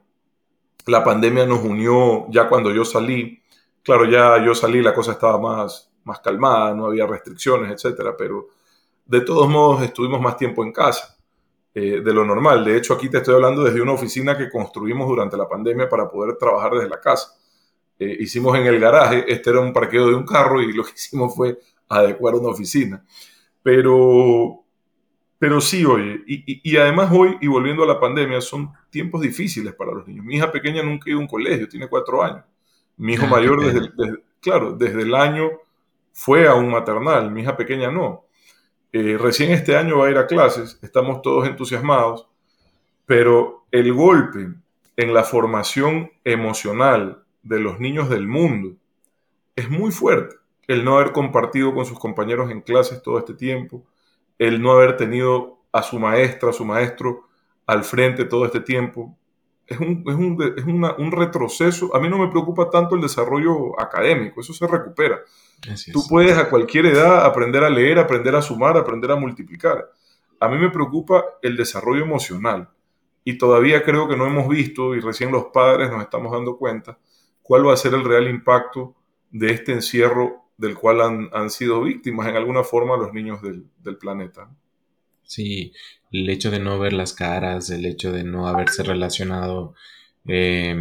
La 0.88 1.04
pandemia 1.04 1.46
nos 1.46 1.64
unió 1.64 2.28
ya 2.30 2.48
cuando 2.50 2.72
yo 2.72 2.86
salí. 2.86 3.42
Claro, 3.84 4.06
ya 4.06 4.44
yo 4.44 4.54
salí, 4.54 4.82
la 4.82 4.94
cosa 4.94 5.14
estaba 5.14 5.40
más, 5.40 5.92
más 6.04 6.20
calmada, 6.20 6.74
no 6.74 6.88
había 6.88 7.06
restricciones, 7.06 7.72
etcétera, 7.72 8.16
pero 8.18 8.48
de 9.06 9.22
todos 9.22 9.48
modos 9.48 9.84
estuvimos 9.84 10.20
más 10.22 10.38
tiempo 10.38 10.64
en 10.64 10.72
casa 10.72 11.18
eh, 11.74 12.02
de 12.02 12.14
lo 12.14 12.26
normal. 12.26 12.66
De 12.66 12.76
hecho, 12.76 12.94
aquí 12.94 13.10
te 13.10 13.18
estoy 13.18 13.36
hablando 13.36 13.64
desde 13.64 13.82
una 13.82 13.94
oficina 13.94 14.38
que 14.38 14.50
construimos 14.50 15.08
durante 15.08 15.38
la 15.38 15.48
pandemia 15.48 15.88
para 15.88 16.10
poder 16.10 16.36
trabajar 16.38 16.74
desde 16.74 16.90
la 16.90 17.00
casa. 17.00 17.36
Eh, 18.00 18.18
hicimos 18.20 18.58
en 18.58 18.66
el 18.66 18.80
garaje, 18.80 19.26
este 19.32 19.50
era 19.50 19.60
un 19.60 19.74
parqueo 19.74 20.08
de 20.08 20.16
un 20.16 20.26
carro 20.26 20.62
y 20.62 20.74
lo 20.74 20.84
que 20.84 20.94
hicimos 20.96 21.36
fue 21.36 21.58
adecuar 21.90 22.36
una 22.36 22.50
oficina. 22.50 23.04
Pero, 23.64 24.64
pero 25.40 25.62
sí, 25.62 25.86
oye, 25.86 26.22
y, 26.28 26.62
y, 26.72 26.78
además 26.78 27.12
hoy, 27.14 27.38
y 27.42 27.48
volviendo 27.48 27.84
a 27.84 27.88
la 27.88 28.00
pandemia, 28.00 28.42
son 28.42 28.72
tiempos 28.90 29.22
difíciles 29.22 29.74
para 29.76 29.92
los 29.92 30.08
niños. 30.08 30.26
Mi 30.26 30.36
hija 30.36 30.52
pequeña 30.52 30.84
nunca 30.84 31.10
ido 31.10 31.20
a 31.20 31.22
un 31.22 31.28
colegio, 31.28 31.68
tiene 31.68 31.88
cuatro 31.88 32.24
años. 32.24 32.44
Mi 32.98 33.14
hijo 33.14 33.26
ah, 33.28 33.30
mayor, 33.30 33.64
desde, 33.64 33.92
claro, 34.42 34.74
desde 34.74 35.04
el 35.04 35.16
año 35.16 35.52
fue 36.12 36.48
a 36.48 36.56
un 36.56 36.70
maternal, 36.70 37.32
mi 37.32 37.42
hija 37.42 37.56
pequeña 37.56 37.92
no. 37.92 38.26
Eh, 38.92 39.18
recién 39.20 39.52
este 39.52 39.78
año 39.78 40.00
va 40.00 40.08
a 40.08 40.12
ir 40.12 40.18
a 40.18 40.28
clases, 40.28 40.80
estamos 40.82 41.22
todos 41.22 41.48
entusiasmados, 41.48 42.28
pero 43.06 43.66
el 43.72 43.94
golpe 43.94 44.50
en 44.96 45.14
la 45.14 45.24
formación 45.24 46.12
emocional 46.24 47.24
de 47.44 47.60
los 47.60 47.80
niños 47.80 48.10
del 48.10 48.28
mundo 48.28 48.76
es 49.56 49.70
muy 49.70 49.92
fuerte. 49.92 50.36
El 50.68 50.84
no 50.84 50.98
haber 50.98 51.12
compartido 51.12 51.74
con 51.74 51.86
sus 51.86 52.00
compañeros 52.00 52.52
en 52.52 52.62
clases 52.62 53.02
todo 53.02 53.20
este 53.20 53.34
tiempo, 53.34 53.84
el 54.40 54.62
no 54.62 54.72
haber 54.72 54.98
tenido 54.98 55.60
a 55.72 55.84
su 55.84 56.00
maestra, 56.00 56.50
a 56.50 56.54
su 56.54 56.66
maestro 56.66 57.28
al 57.66 57.84
frente 57.84 58.26
todo 58.26 58.46
este 58.46 58.62
tiempo, 58.62 59.16
es, 59.68 59.80
un, 59.80 60.04
es, 60.08 60.16
un, 60.16 60.86
es 60.86 60.98
un, 60.98 61.12
retroceso. 61.12 61.96
A 61.96 62.00
mí 62.00 62.10
no 62.10 62.18
me 62.18 62.30
preocupa 62.30 62.70
tanto 62.70 62.96
el 62.96 63.02
desarrollo 63.02 63.80
académico, 63.80 64.42
eso 64.42 64.54
se 64.54 64.66
recupera. 64.66 65.20
Tú 65.92 66.04
puedes 66.08 66.38
a 66.38 66.50
cualquier 66.50 66.88
edad 66.88 67.26
aprender 67.26 67.64
a 67.64 67.70
leer, 67.70 68.00
aprender 68.00 68.36
a 68.36 68.42
sumar, 68.42 68.78
aprender 68.78 69.12
a 69.12 69.16
multiplicar. 69.16 69.90
A 70.40 70.48
mí 70.48 70.58
me 70.58 70.70
preocupa 70.70 71.24
el 71.42 71.58
desarrollo 71.58 72.04
emocional 72.04 72.70
y 73.24 73.38
todavía 73.38 73.84
creo 73.84 74.08
que 74.08 74.16
no 74.16 74.26
hemos 74.26 74.48
visto, 74.48 74.96
y 74.96 75.02
recién 75.02 75.32
los 75.32 75.46
padres 75.46 75.92
nos 75.92 76.02
estamos 76.02 76.32
dando 76.32 76.58
cuenta, 76.58 76.98
cuál 77.42 77.68
va 77.68 77.74
a 77.74 77.78
ser 77.78 77.94
el 77.94 78.06
real 78.06 78.30
impacto 78.30 78.96
de 79.32 79.52
este 79.52 79.74
encierro 79.74 80.46
del 80.58 80.76
cual 80.76 81.02
han, 81.02 81.30
han 81.34 81.50
sido 81.50 81.82
víctimas 81.82 82.28
en 82.28 82.36
alguna 82.36 82.64
forma 82.64 82.96
los 82.96 83.14
niños 83.14 83.42
del, 83.42 83.66
del, 83.80 83.98
planeta. 83.98 84.50
Sí, 85.28 85.74
el 86.12 86.30
hecho 86.30 86.50
de 86.52 86.60
no 86.60 86.80
ver 86.80 86.94
las 86.94 87.14
caras, 87.14 87.70
el 87.70 87.86
hecho 87.86 88.12
de 88.12 88.24
no 88.24 88.48
haberse 88.48 88.82
relacionado, 88.82 89.76
eh, 90.26 90.76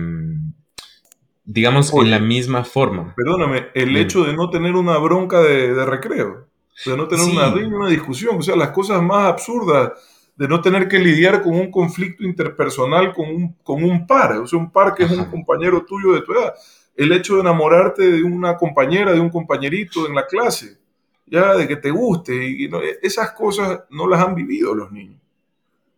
digamos, 1.44 1.92
en 1.92 2.10
la 2.10 2.20
misma 2.20 2.64
forma. 2.64 3.12
Perdóname, 3.16 3.66
el 3.74 3.96
hecho 3.96 4.24
de 4.24 4.34
no 4.34 4.48
tener 4.48 4.74
una 4.74 4.98
bronca 4.98 5.40
de, 5.40 5.74
de 5.74 5.84
recreo, 5.84 6.48
de 6.84 6.96
no 6.96 7.08
tener 7.08 7.26
una, 7.26 7.52
una 7.54 7.88
discusión, 7.88 8.38
o 8.38 8.42
sea, 8.42 8.54
las 8.56 8.70
cosas 8.70 9.02
más 9.02 9.26
absurdas 9.26 9.92
de 10.36 10.46
no 10.46 10.60
tener 10.60 10.86
que 10.86 10.98
lidiar 10.98 11.42
con 11.42 11.54
un 11.54 11.70
conflicto 11.70 12.22
interpersonal 12.22 13.12
con 13.14 13.28
un, 13.28 13.56
con 13.62 13.82
un 13.82 14.06
par, 14.06 14.32
o 14.36 14.46
sea, 14.46 14.58
un 14.58 14.70
par 14.70 14.94
que 14.94 15.04
es 15.04 15.10
un 15.10 15.24
compañero 15.24 15.84
tuyo 15.84 16.12
de 16.12 16.20
tu 16.20 16.32
edad. 16.32 16.54
El 16.94 17.12
hecho 17.12 17.34
de 17.34 17.40
enamorarte 17.40 18.10
de 18.10 18.22
una 18.22 18.56
compañera, 18.56 19.12
de 19.12 19.20
un 19.20 19.30
compañerito 19.30 20.06
en 20.06 20.14
la 20.14 20.26
clase, 20.26 20.78
ya 21.26 21.54
de 21.54 21.66
que 21.68 21.76
te 21.76 21.90
guste, 21.90 22.34
y, 22.34 22.70
esas 23.02 23.32
cosas 23.32 23.80
no 23.90 24.06
las 24.06 24.20
han 24.20 24.34
vivido 24.34 24.74
los 24.74 24.92
niños. 24.92 25.20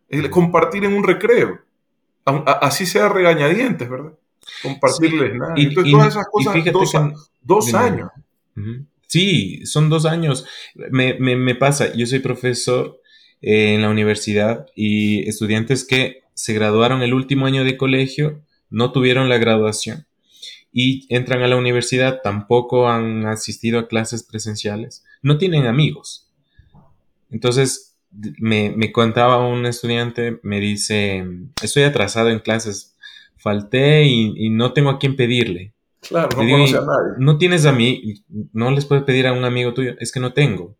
El 0.09 0.31
compartir 0.31 0.85
en 0.85 0.95
un 0.95 1.05
recreo, 1.05 1.61
así 2.25 2.87
sea 2.87 3.09
regañadientes, 3.09 3.89
¿verdad? 3.89 4.13
Compartirles 4.63 5.35
nada. 5.35 5.55
Y, 5.57 5.67
Entonces, 5.67 5.93
todas 5.93 6.09
esas 6.09 6.27
cosas, 6.31 7.31
dos, 7.43 7.75
años. 7.75 8.11
Sí, 9.07 9.65
son 9.67 9.89
dos 9.91 10.07
años. 10.07 10.47
Me, 10.75 11.15
me, 11.15 11.37
me 11.37 11.55
pasa, 11.55 11.93
yo 11.95 12.07
soy 12.07 12.21
profesor 12.21 13.01
eh, 13.41 13.75
en 13.75 13.83
la 13.83 13.91
universidad 13.91 14.67
y 14.75 15.29
estudiantes 15.29 15.85
que 15.85 16.23
se 16.35 16.55
graduaron 16.55 17.03
el 17.03 17.15
último 17.15 17.47
año 17.47 17.65
de 17.65 17.77
colegio 17.77 18.43
no 18.71 18.93
tuvieron 18.93 19.29
la 19.29 19.39
graduación 19.39 20.07
y 20.73 21.07
entran 21.09 21.43
a 21.43 21.49
la 21.49 21.57
universidad, 21.57 22.21
tampoco 22.23 22.89
han 22.89 23.27
asistido 23.27 23.79
a 23.79 23.89
clases 23.89 24.23
presenciales, 24.23 25.05
no 25.23 25.39
tienen 25.39 25.67
amigos. 25.67 26.31
Entonces, 27.31 27.97
me, 28.39 28.73
me 28.77 28.93
contaba 28.93 29.47
un 29.47 29.67
estudiante, 29.67 30.41
me 30.43 30.61
dice, 30.61 31.25
estoy 31.63 31.83
atrasado 31.83 32.31
en 32.31 32.41
clases, 32.41 32.97
falté 33.37 34.05
y, 34.05 34.51
no 34.51 34.73
tengo 34.73 34.91
a 34.91 34.99
quién 34.99 35.17
pedirle. 35.17 35.75
Claro, 36.01 36.29
no 36.31 36.49
conoce 36.49 36.77
a 36.77 36.81
nadie. 36.81 37.13
No 37.19 37.39
tienes 37.39 37.67
a 37.67 37.73
mí, 37.73 38.23
no 38.53 38.71
les 38.71 38.87
puedes 38.87 39.05
pedir 39.05 39.27
a 39.27 39.33
un 39.33 39.45
amigo 39.45 39.75
tuyo, 39.75 39.95
es 39.99 40.13
que 40.13 40.21
no 40.21 40.33
tengo. 40.33 40.77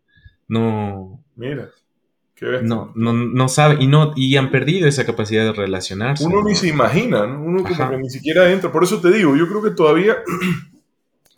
No. 0.47 1.23
Mira. 1.35 1.69
No, 2.63 2.93
no, 2.95 3.11
no 3.11 3.49
sabe 3.49 3.77
y 3.81 3.87
no 3.87 4.13
y 4.15 4.37
han 4.37 4.49
perdido 4.49 4.87
esa 4.87 5.05
capacidad 5.05 5.43
de 5.43 5.51
relacionarse. 5.51 6.23
Uno 6.23 6.41
ni 6.41 6.55
se 6.55 6.69
imagina, 6.69 7.23
uno 7.23 7.63
como 7.63 7.89
que 7.89 7.97
ni 7.97 8.09
siquiera 8.09 8.49
entra. 8.49 8.71
Por 8.71 8.83
eso 8.83 9.01
te 9.01 9.11
digo, 9.11 9.35
yo 9.35 9.47
creo 9.47 9.61
que 9.61 9.71
todavía 9.71 10.17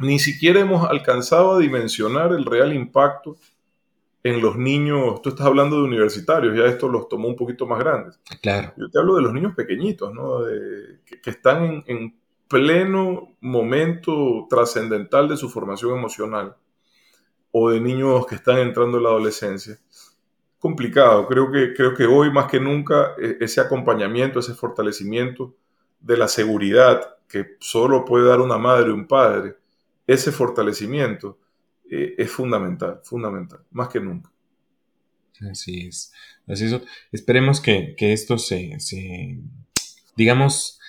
ni 0.02 0.20
siquiera 0.20 0.60
hemos 0.60 0.90
alcanzado 0.90 1.54
a 1.54 1.60
dimensionar 1.60 2.34
el 2.34 2.46
real 2.46 2.74
impacto 2.74 3.38
en 4.24 4.42
los 4.42 4.58
niños. 4.58 5.22
Tú 5.22 5.30
estás 5.30 5.48
hablando 5.48 5.78
de 5.78 5.84
universitarios, 5.84 6.56
ya 6.56 6.66
esto 6.66 6.88
los 6.88 7.08
tomó 7.08 7.28
un 7.28 7.36
poquito 7.36 7.66
más 7.66 7.80
grandes. 7.80 8.20
Claro. 8.42 8.74
Yo 8.78 8.90
te 8.90 9.00
hablo 9.00 9.16
de 9.16 9.22
los 9.22 9.34
niños 9.34 9.54
pequeñitos, 9.56 10.14
¿no? 10.14 10.44
De, 10.44 11.00
que, 11.06 11.30
están 11.30 11.64
en, 11.64 11.84
en 11.88 12.20
pleno 12.48 13.36
momento 13.40 14.48
trascendental 14.50 15.30
de 15.30 15.38
su 15.38 15.50
formación 15.50 15.98
emocional 15.98 16.56
o 17.52 17.70
de 17.70 17.80
niños 17.80 18.26
que 18.26 18.36
están 18.36 18.60
entrando 18.60 18.98
en 18.98 19.04
la 19.04 19.10
adolescencia 19.10 19.78
complicado. 20.62 21.28
Creo 21.28 21.52
que, 21.52 21.74
creo 21.74 21.96
que 21.96 22.06
hoy 22.06 22.32
más 22.32 22.46
que 22.46 22.60
nunca 22.60 23.16
e, 23.18 23.38
ese 23.42 23.60
acompañamiento, 23.60 24.40
ese 24.40 24.54
fortalecimiento 24.54 25.56
de 26.00 26.18
la 26.18 26.28
seguridad 26.28 27.18
que 27.28 27.58
solo 27.60 28.06
puede 28.06 28.28
dar 28.28 28.40
una 28.40 28.60
madre 28.60 28.92
o 28.92 28.94
un 28.94 29.08
padre, 29.08 29.56
ese 30.08 30.32
fortalecimiento 30.32 31.40
eh, 31.90 32.16
es 32.18 32.32
fundamental, 32.32 33.00
fundamental, 33.04 33.62
más 33.72 33.90
que 33.90 34.00
nunca. 34.00 34.32
Así 35.50 35.88
es. 35.88 36.14
Así 36.48 36.66
es. 36.66 36.82
Esperemos 37.12 37.62
que, 37.62 37.96
esto 38.00 38.38
se, 38.38 38.80
se, 38.80 39.40
digamos, 40.16 40.80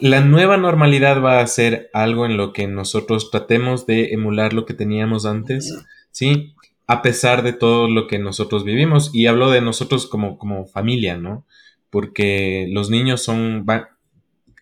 la 0.00 0.20
nueva 0.20 0.56
normalidad 0.56 1.22
va 1.22 1.40
a 1.40 1.46
ser 1.46 1.90
algo 1.92 2.24
en 2.26 2.36
lo 2.36 2.52
que 2.52 2.66
nosotros 2.66 3.30
tratemos 3.30 3.86
de 3.86 4.12
emular 4.12 4.52
lo 4.52 4.64
que 4.64 4.74
teníamos 4.74 5.26
antes, 5.26 5.74
¿sí? 6.10 6.54
a 6.86 7.02
pesar 7.02 7.42
de 7.42 7.52
todo 7.52 7.88
lo 7.88 8.06
que 8.06 8.18
nosotros 8.18 8.64
vivimos. 8.64 9.10
Y 9.14 9.26
hablo 9.26 9.50
de 9.50 9.60
nosotros 9.60 10.06
como, 10.06 10.38
como 10.38 10.66
familia, 10.66 11.16
¿no? 11.16 11.46
Porque 11.90 12.66
los 12.70 12.90
niños 12.90 13.22
son, 13.22 13.66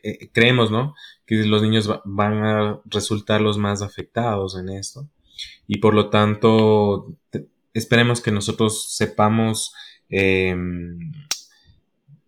eh, 0.03 0.31
creemos, 0.33 0.71
¿no? 0.71 0.95
Que 1.31 1.45
los 1.45 1.63
niños 1.63 1.89
van 2.05 2.45
a 2.45 2.81
resultar 2.87 3.41
los 3.41 3.57
más 3.57 3.83
afectados 3.83 4.59
en 4.59 4.69
esto. 4.69 5.09
Y 5.69 5.79
por 5.79 5.95
lo 5.95 6.11
tanto, 6.11 7.15
esperemos 7.73 8.21
que 8.21 8.33
nosotros 8.33 8.93
sepamos 8.93 9.73
em, 10.09 11.13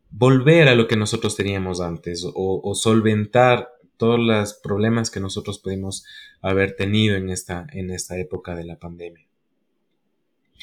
volver 0.08 0.68
a 0.68 0.76
lo 0.76 0.86
que 0.86 0.96
nosotros 0.96 1.34
teníamos 1.34 1.80
antes 1.80 2.24
o, 2.24 2.60
o 2.62 2.74
solventar 2.76 3.70
todos 3.96 4.20
los 4.20 4.54
problemas 4.54 5.10
que 5.10 5.18
nosotros 5.18 5.58
pudimos 5.58 6.04
haber 6.40 6.76
tenido 6.76 7.16
en 7.16 7.28
esta, 7.28 7.66
en 7.72 7.90
esta 7.90 8.16
época 8.18 8.54
de 8.54 8.64
la 8.64 8.78
pandemia. 8.78 9.26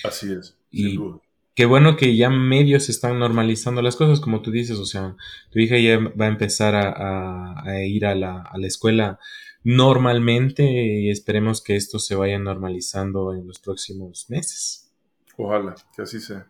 Así 0.05 0.31
es. 0.31 0.55
Y 0.71 0.97
qué 1.59 1.65
bueno 1.65 1.97
que 1.97 2.15
ya 2.15 2.29
medio 2.29 2.79
se 2.79 2.93
están 2.93 3.19
normalizando 3.19 3.81
las 3.81 3.97
cosas, 3.97 4.21
como 4.21 4.41
tú 4.41 4.49
dices, 4.49 4.79
o 4.79 4.85
sea, 4.85 5.17
tu 5.51 5.59
hija 5.59 5.77
ya 5.77 5.99
va 5.99 6.23
a 6.23 6.29
empezar 6.29 6.73
a, 6.73 7.83
ir 7.85 8.05
a 8.05 8.15
la, 8.15 8.43
a 8.49 8.57
la, 8.57 8.65
escuela 8.65 9.19
normalmente 9.65 10.63
y 10.63 11.09
esperemos 11.09 11.61
que 11.61 11.75
esto 11.75 11.99
se 11.99 12.15
vaya 12.15 12.39
normalizando 12.39 13.33
en 13.33 13.45
los 13.45 13.59
próximos 13.59 14.29
meses. 14.29 14.89
Ojalá, 15.35 15.75
que 15.93 16.03
así 16.03 16.21
sea. 16.21 16.47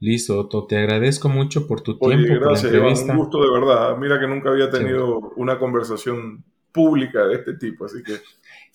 Listo, 0.00 0.40
Otto, 0.40 0.66
te 0.66 0.78
agradezco 0.78 1.28
mucho 1.28 1.66
por 1.66 1.82
tu 1.82 1.98
tiempo. 1.98 2.26
Gracias, 2.40 2.72
por 2.72 2.80
la 2.80 3.12
un 3.12 3.18
gusto 3.18 3.42
de 3.42 3.50
verdad. 3.50 3.98
Mira 3.98 4.18
que 4.18 4.26
nunca 4.26 4.48
había 4.48 4.70
tenido 4.70 5.34
una 5.36 5.58
conversación 5.58 6.42
pública 6.72 7.26
de 7.26 7.34
este 7.34 7.52
tipo, 7.58 7.84
así 7.84 8.02
que 8.02 8.22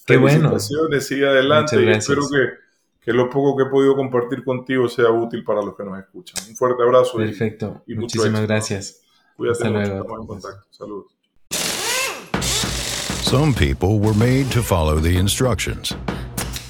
qué 0.06 0.18
bueno. 0.18 0.60
Sigue 0.60 1.28
adelante 1.28 1.84
y 1.84 1.90
espero 1.90 2.22
que 2.32 2.71
que 3.02 3.12
lo 3.12 3.30
poco 3.30 3.58
que 3.58 3.64
he 3.64 3.66
podido 3.66 3.96
compartir 3.96 4.44
contigo 4.44 4.88
sea 4.88 5.10
útil 5.10 5.44
para 5.44 5.62
los 5.62 5.76
que 5.76 5.84
nos 5.84 5.98
escuchan. 6.00 6.50
Un 6.50 6.56
fuerte 6.56 6.84
abrazo. 6.84 7.18
Perfecto. 7.18 7.82
Y, 7.88 7.96
Muchísimas 7.96 8.42
gracias. 8.44 9.02
Cuídate 9.36 9.64
Hasta 9.64 9.70
mucho. 9.72 9.98
Estamos 9.98 10.20
en 10.20 10.28
contacto. 10.28 10.68
Saludos. 10.70 11.16
Some 13.24 13.54
people 13.54 14.00
were 14.00 14.14
made 14.14 14.52
to 14.52 14.62
follow 14.62 15.00
the 15.00 15.18
instructions. 15.18 15.96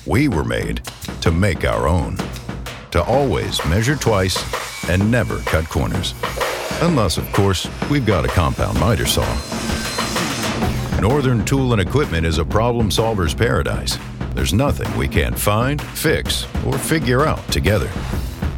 We 0.05 0.27
were 0.27 0.45
made 0.45 0.81
to 1.21 1.31
make 1.31 1.65
our 1.65 1.87
own. 1.87 2.17
To 2.91 3.03
always 3.03 3.63
measure 3.65 3.95
twice 3.95 4.37
and 4.89 5.11
never 5.11 5.39
cut 5.39 5.67
corners. 5.69 6.13
Unless, 6.81 7.17
of 7.17 7.31
course, 7.33 7.67
we've 7.89 8.05
got 8.05 8.25
a 8.25 8.27
compound 8.27 8.79
miter 8.79 9.05
saw. 9.05 9.25
Northern 10.99 11.43
Tool 11.45 11.73
and 11.73 11.81
Equipment 11.81 12.25
is 12.25 12.37
a 12.37 12.45
problem 12.45 12.91
solver's 12.91 13.33
paradise. 13.33 13.97
There's 14.33 14.53
nothing 14.53 14.87
we 14.97 15.09
can't 15.09 15.37
find, 15.37 15.81
fix, 15.81 16.47
or 16.65 16.77
figure 16.77 17.25
out 17.27 17.45
together. 17.51 17.89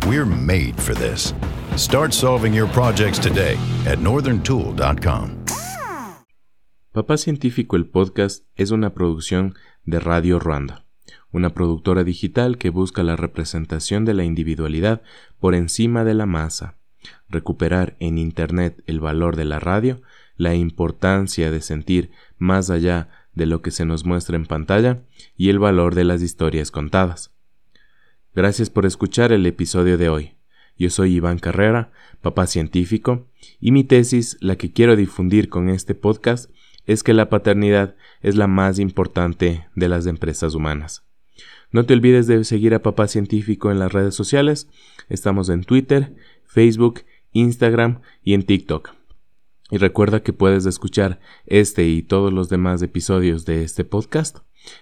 We're 0.05 0.23
made 0.23 0.75
for 0.79 0.93
this. 0.93 1.33
Start 1.77 2.13
solving 2.13 2.53
your 2.53 2.67
projects 2.67 3.17
today 3.17 3.57
at 3.87 3.97
northerntool.com. 3.97 5.31
Papá 6.91 7.17
Científico 7.17 7.75
el 7.75 7.87
podcast 7.87 8.45
es 8.55 8.69
una 8.69 8.93
producción 8.93 9.55
de 9.83 9.99
Radio 9.99 10.37
Ruanda, 10.37 10.85
una 11.31 11.49
productora 11.49 12.03
digital 12.03 12.59
que 12.59 12.69
busca 12.69 13.01
la 13.01 13.15
representación 13.15 14.05
de 14.05 14.13
la 14.13 14.25
individualidad 14.25 15.01
por 15.39 15.55
encima 15.55 16.03
de 16.03 16.13
la 16.13 16.27
masa, 16.27 16.75
recuperar 17.29 17.95
en 17.99 18.19
Internet 18.19 18.83
el 18.85 18.99
valor 18.99 19.35
de 19.35 19.45
la 19.45 19.57
radio, 19.57 20.03
la 20.37 20.53
importancia 20.53 21.49
de 21.49 21.61
sentir 21.61 22.11
más 22.37 22.69
allá 22.69 23.07
de 23.07 23.22
lo 23.35 23.61
que 23.61 23.71
se 23.71 23.85
nos 23.85 24.05
muestra 24.05 24.35
en 24.35 24.45
pantalla 24.45 25.01
y 25.35 25.49
el 25.49 25.59
valor 25.59 25.95
de 25.95 26.03
las 26.03 26.21
historias 26.21 26.71
contadas. 26.71 27.31
Gracias 28.35 28.69
por 28.69 28.85
escuchar 28.85 29.31
el 29.31 29.45
episodio 29.45 29.97
de 29.97 30.09
hoy. 30.09 30.33
Yo 30.77 30.89
soy 30.89 31.15
Iván 31.15 31.39
Carrera, 31.39 31.91
papá 32.21 32.47
científico, 32.47 33.27
y 33.59 33.71
mi 33.71 33.83
tesis, 33.83 34.37
la 34.41 34.55
que 34.55 34.71
quiero 34.71 34.95
difundir 34.95 35.49
con 35.49 35.69
este 35.69 35.93
podcast, 35.93 36.49
es 36.85 37.03
que 37.03 37.13
la 37.13 37.29
paternidad 37.29 37.95
es 38.21 38.35
la 38.35 38.47
más 38.47 38.79
importante 38.79 39.67
de 39.75 39.89
las 39.89 40.07
empresas 40.07 40.55
humanas. 40.55 41.03
No 41.71 41.85
te 41.85 41.93
olvides 41.93 42.27
de 42.27 42.43
seguir 42.43 42.75
a 42.75 42.83
Papá 42.83 43.07
Científico 43.07 43.71
en 43.71 43.79
las 43.79 43.91
redes 43.91 44.13
sociales. 44.13 44.67
Estamos 45.09 45.49
en 45.49 45.63
Twitter, 45.63 46.15
Facebook, 46.45 47.01
Instagram 47.31 48.01
y 48.23 48.35
en 48.35 48.43
TikTok. 48.43 49.02
Y 49.73 49.77
recuerda 49.77 50.21
que 50.21 50.33
puedes 50.33 50.67
escuchar 50.67 51.19
este 51.47 51.85
y 51.85 52.03
todos 52.03 52.31
los 52.31 52.47
demás 52.47 52.83
episodios 52.83 53.43
de 53.45 53.63
este 53.63 53.83
podcast 53.83 54.37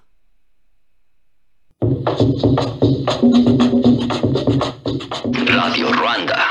Radio 5.47 5.93
Ruanda. 5.95 6.51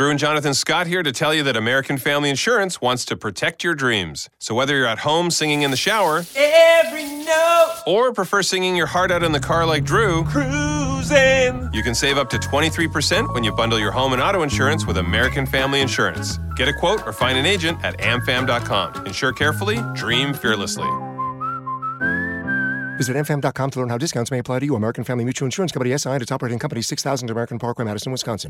Drew 0.00 0.08
and 0.08 0.18
Jonathan 0.18 0.54
Scott 0.54 0.86
here 0.86 1.02
to 1.02 1.12
tell 1.12 1.34
you 1.34 1.42
that 1.42 1.58
American 1.58 1.98
Family 1.98 2.30
Insurance 2.30 2.80
wants 2.80 3.04
to 3.04 3.16
protect 3.16 3.62
your 3.62 3.74
dreams. 3.74 4.30
So 4.38 4.54
whether 4.54 4.74
you're 4.74 4.86
at 4.86 5.00
home 5.00 5.30
singing 5.30 5.60
in 5.60 5.70
the 5.70 5.76
shower, 5.76 6.24
Every 6.34 7.04
note 7.04 7.82
or 7.86 8.10
prefer 8.14 8.42
singing 8.42 8.76
your 8.76 8.86
heart 8.86 9.10
out 9.10 9.22
in 9.22 9.32
the 9.32 9.38
car 9.38 9.66
like 9.66 9.84
Drew, 9.84 10.24
cruising. 10.24 11.68
you 11.74 11.82
can 11.82 11.94
save 11.94 12.16
up 12.16 12.30
to 12.30 12.38
23% 12.38 13.34
when 13.34 13.44
you 13.44 13.52
bundle 13.52 13.78
your 13.78 13.92
home 13.92 14.14
and 14.14 14.22
auto 14.22 14.40
insurance 14.42 14.86
with 14.86 14.96
American 14.96 15.44
Family 15.44 15.82
Insurance. 15.82 16.38
Get 16.56 16.66
a 16.66 16.72
quote 16.72 17.06
or 17.06 17.12
find 17.12 17.36
an 17.36 17.44
agent 17.44 17.84
at 17.84 17.98
amfam.com. 17.98 19.04
Insure 19.04 19.34
carefully, 19.34 19.80
dream 19.94 20.32
fearlessly. 20.32 20.88
Visit 22.96 23.16
mfam.com 23.16 23.70
to 23.70 23.78
learn 23.78 23.90
how 23.90 23.98
discounts 23.98 24.30
may 24.30 24.38
apply 24.38 24.60
to 24.60 24.64
you. 24.64 24.76
American 24.76 25.04
Family 25.04 25.24
Mutual 25.24 25.44
Insurance 25.44 25.72
Company 25.72 25.94
SI 25.98 26.08
and 26.08 26.22
its 26.22 26.32
operating 26.32 26.58
company 26.58 26.80
6000 26.80 27.28
American 27.28 27.58
Parkway, 27.58 27.84
Madison, 27.84 28.12
Wisconsin. 28.12 28.48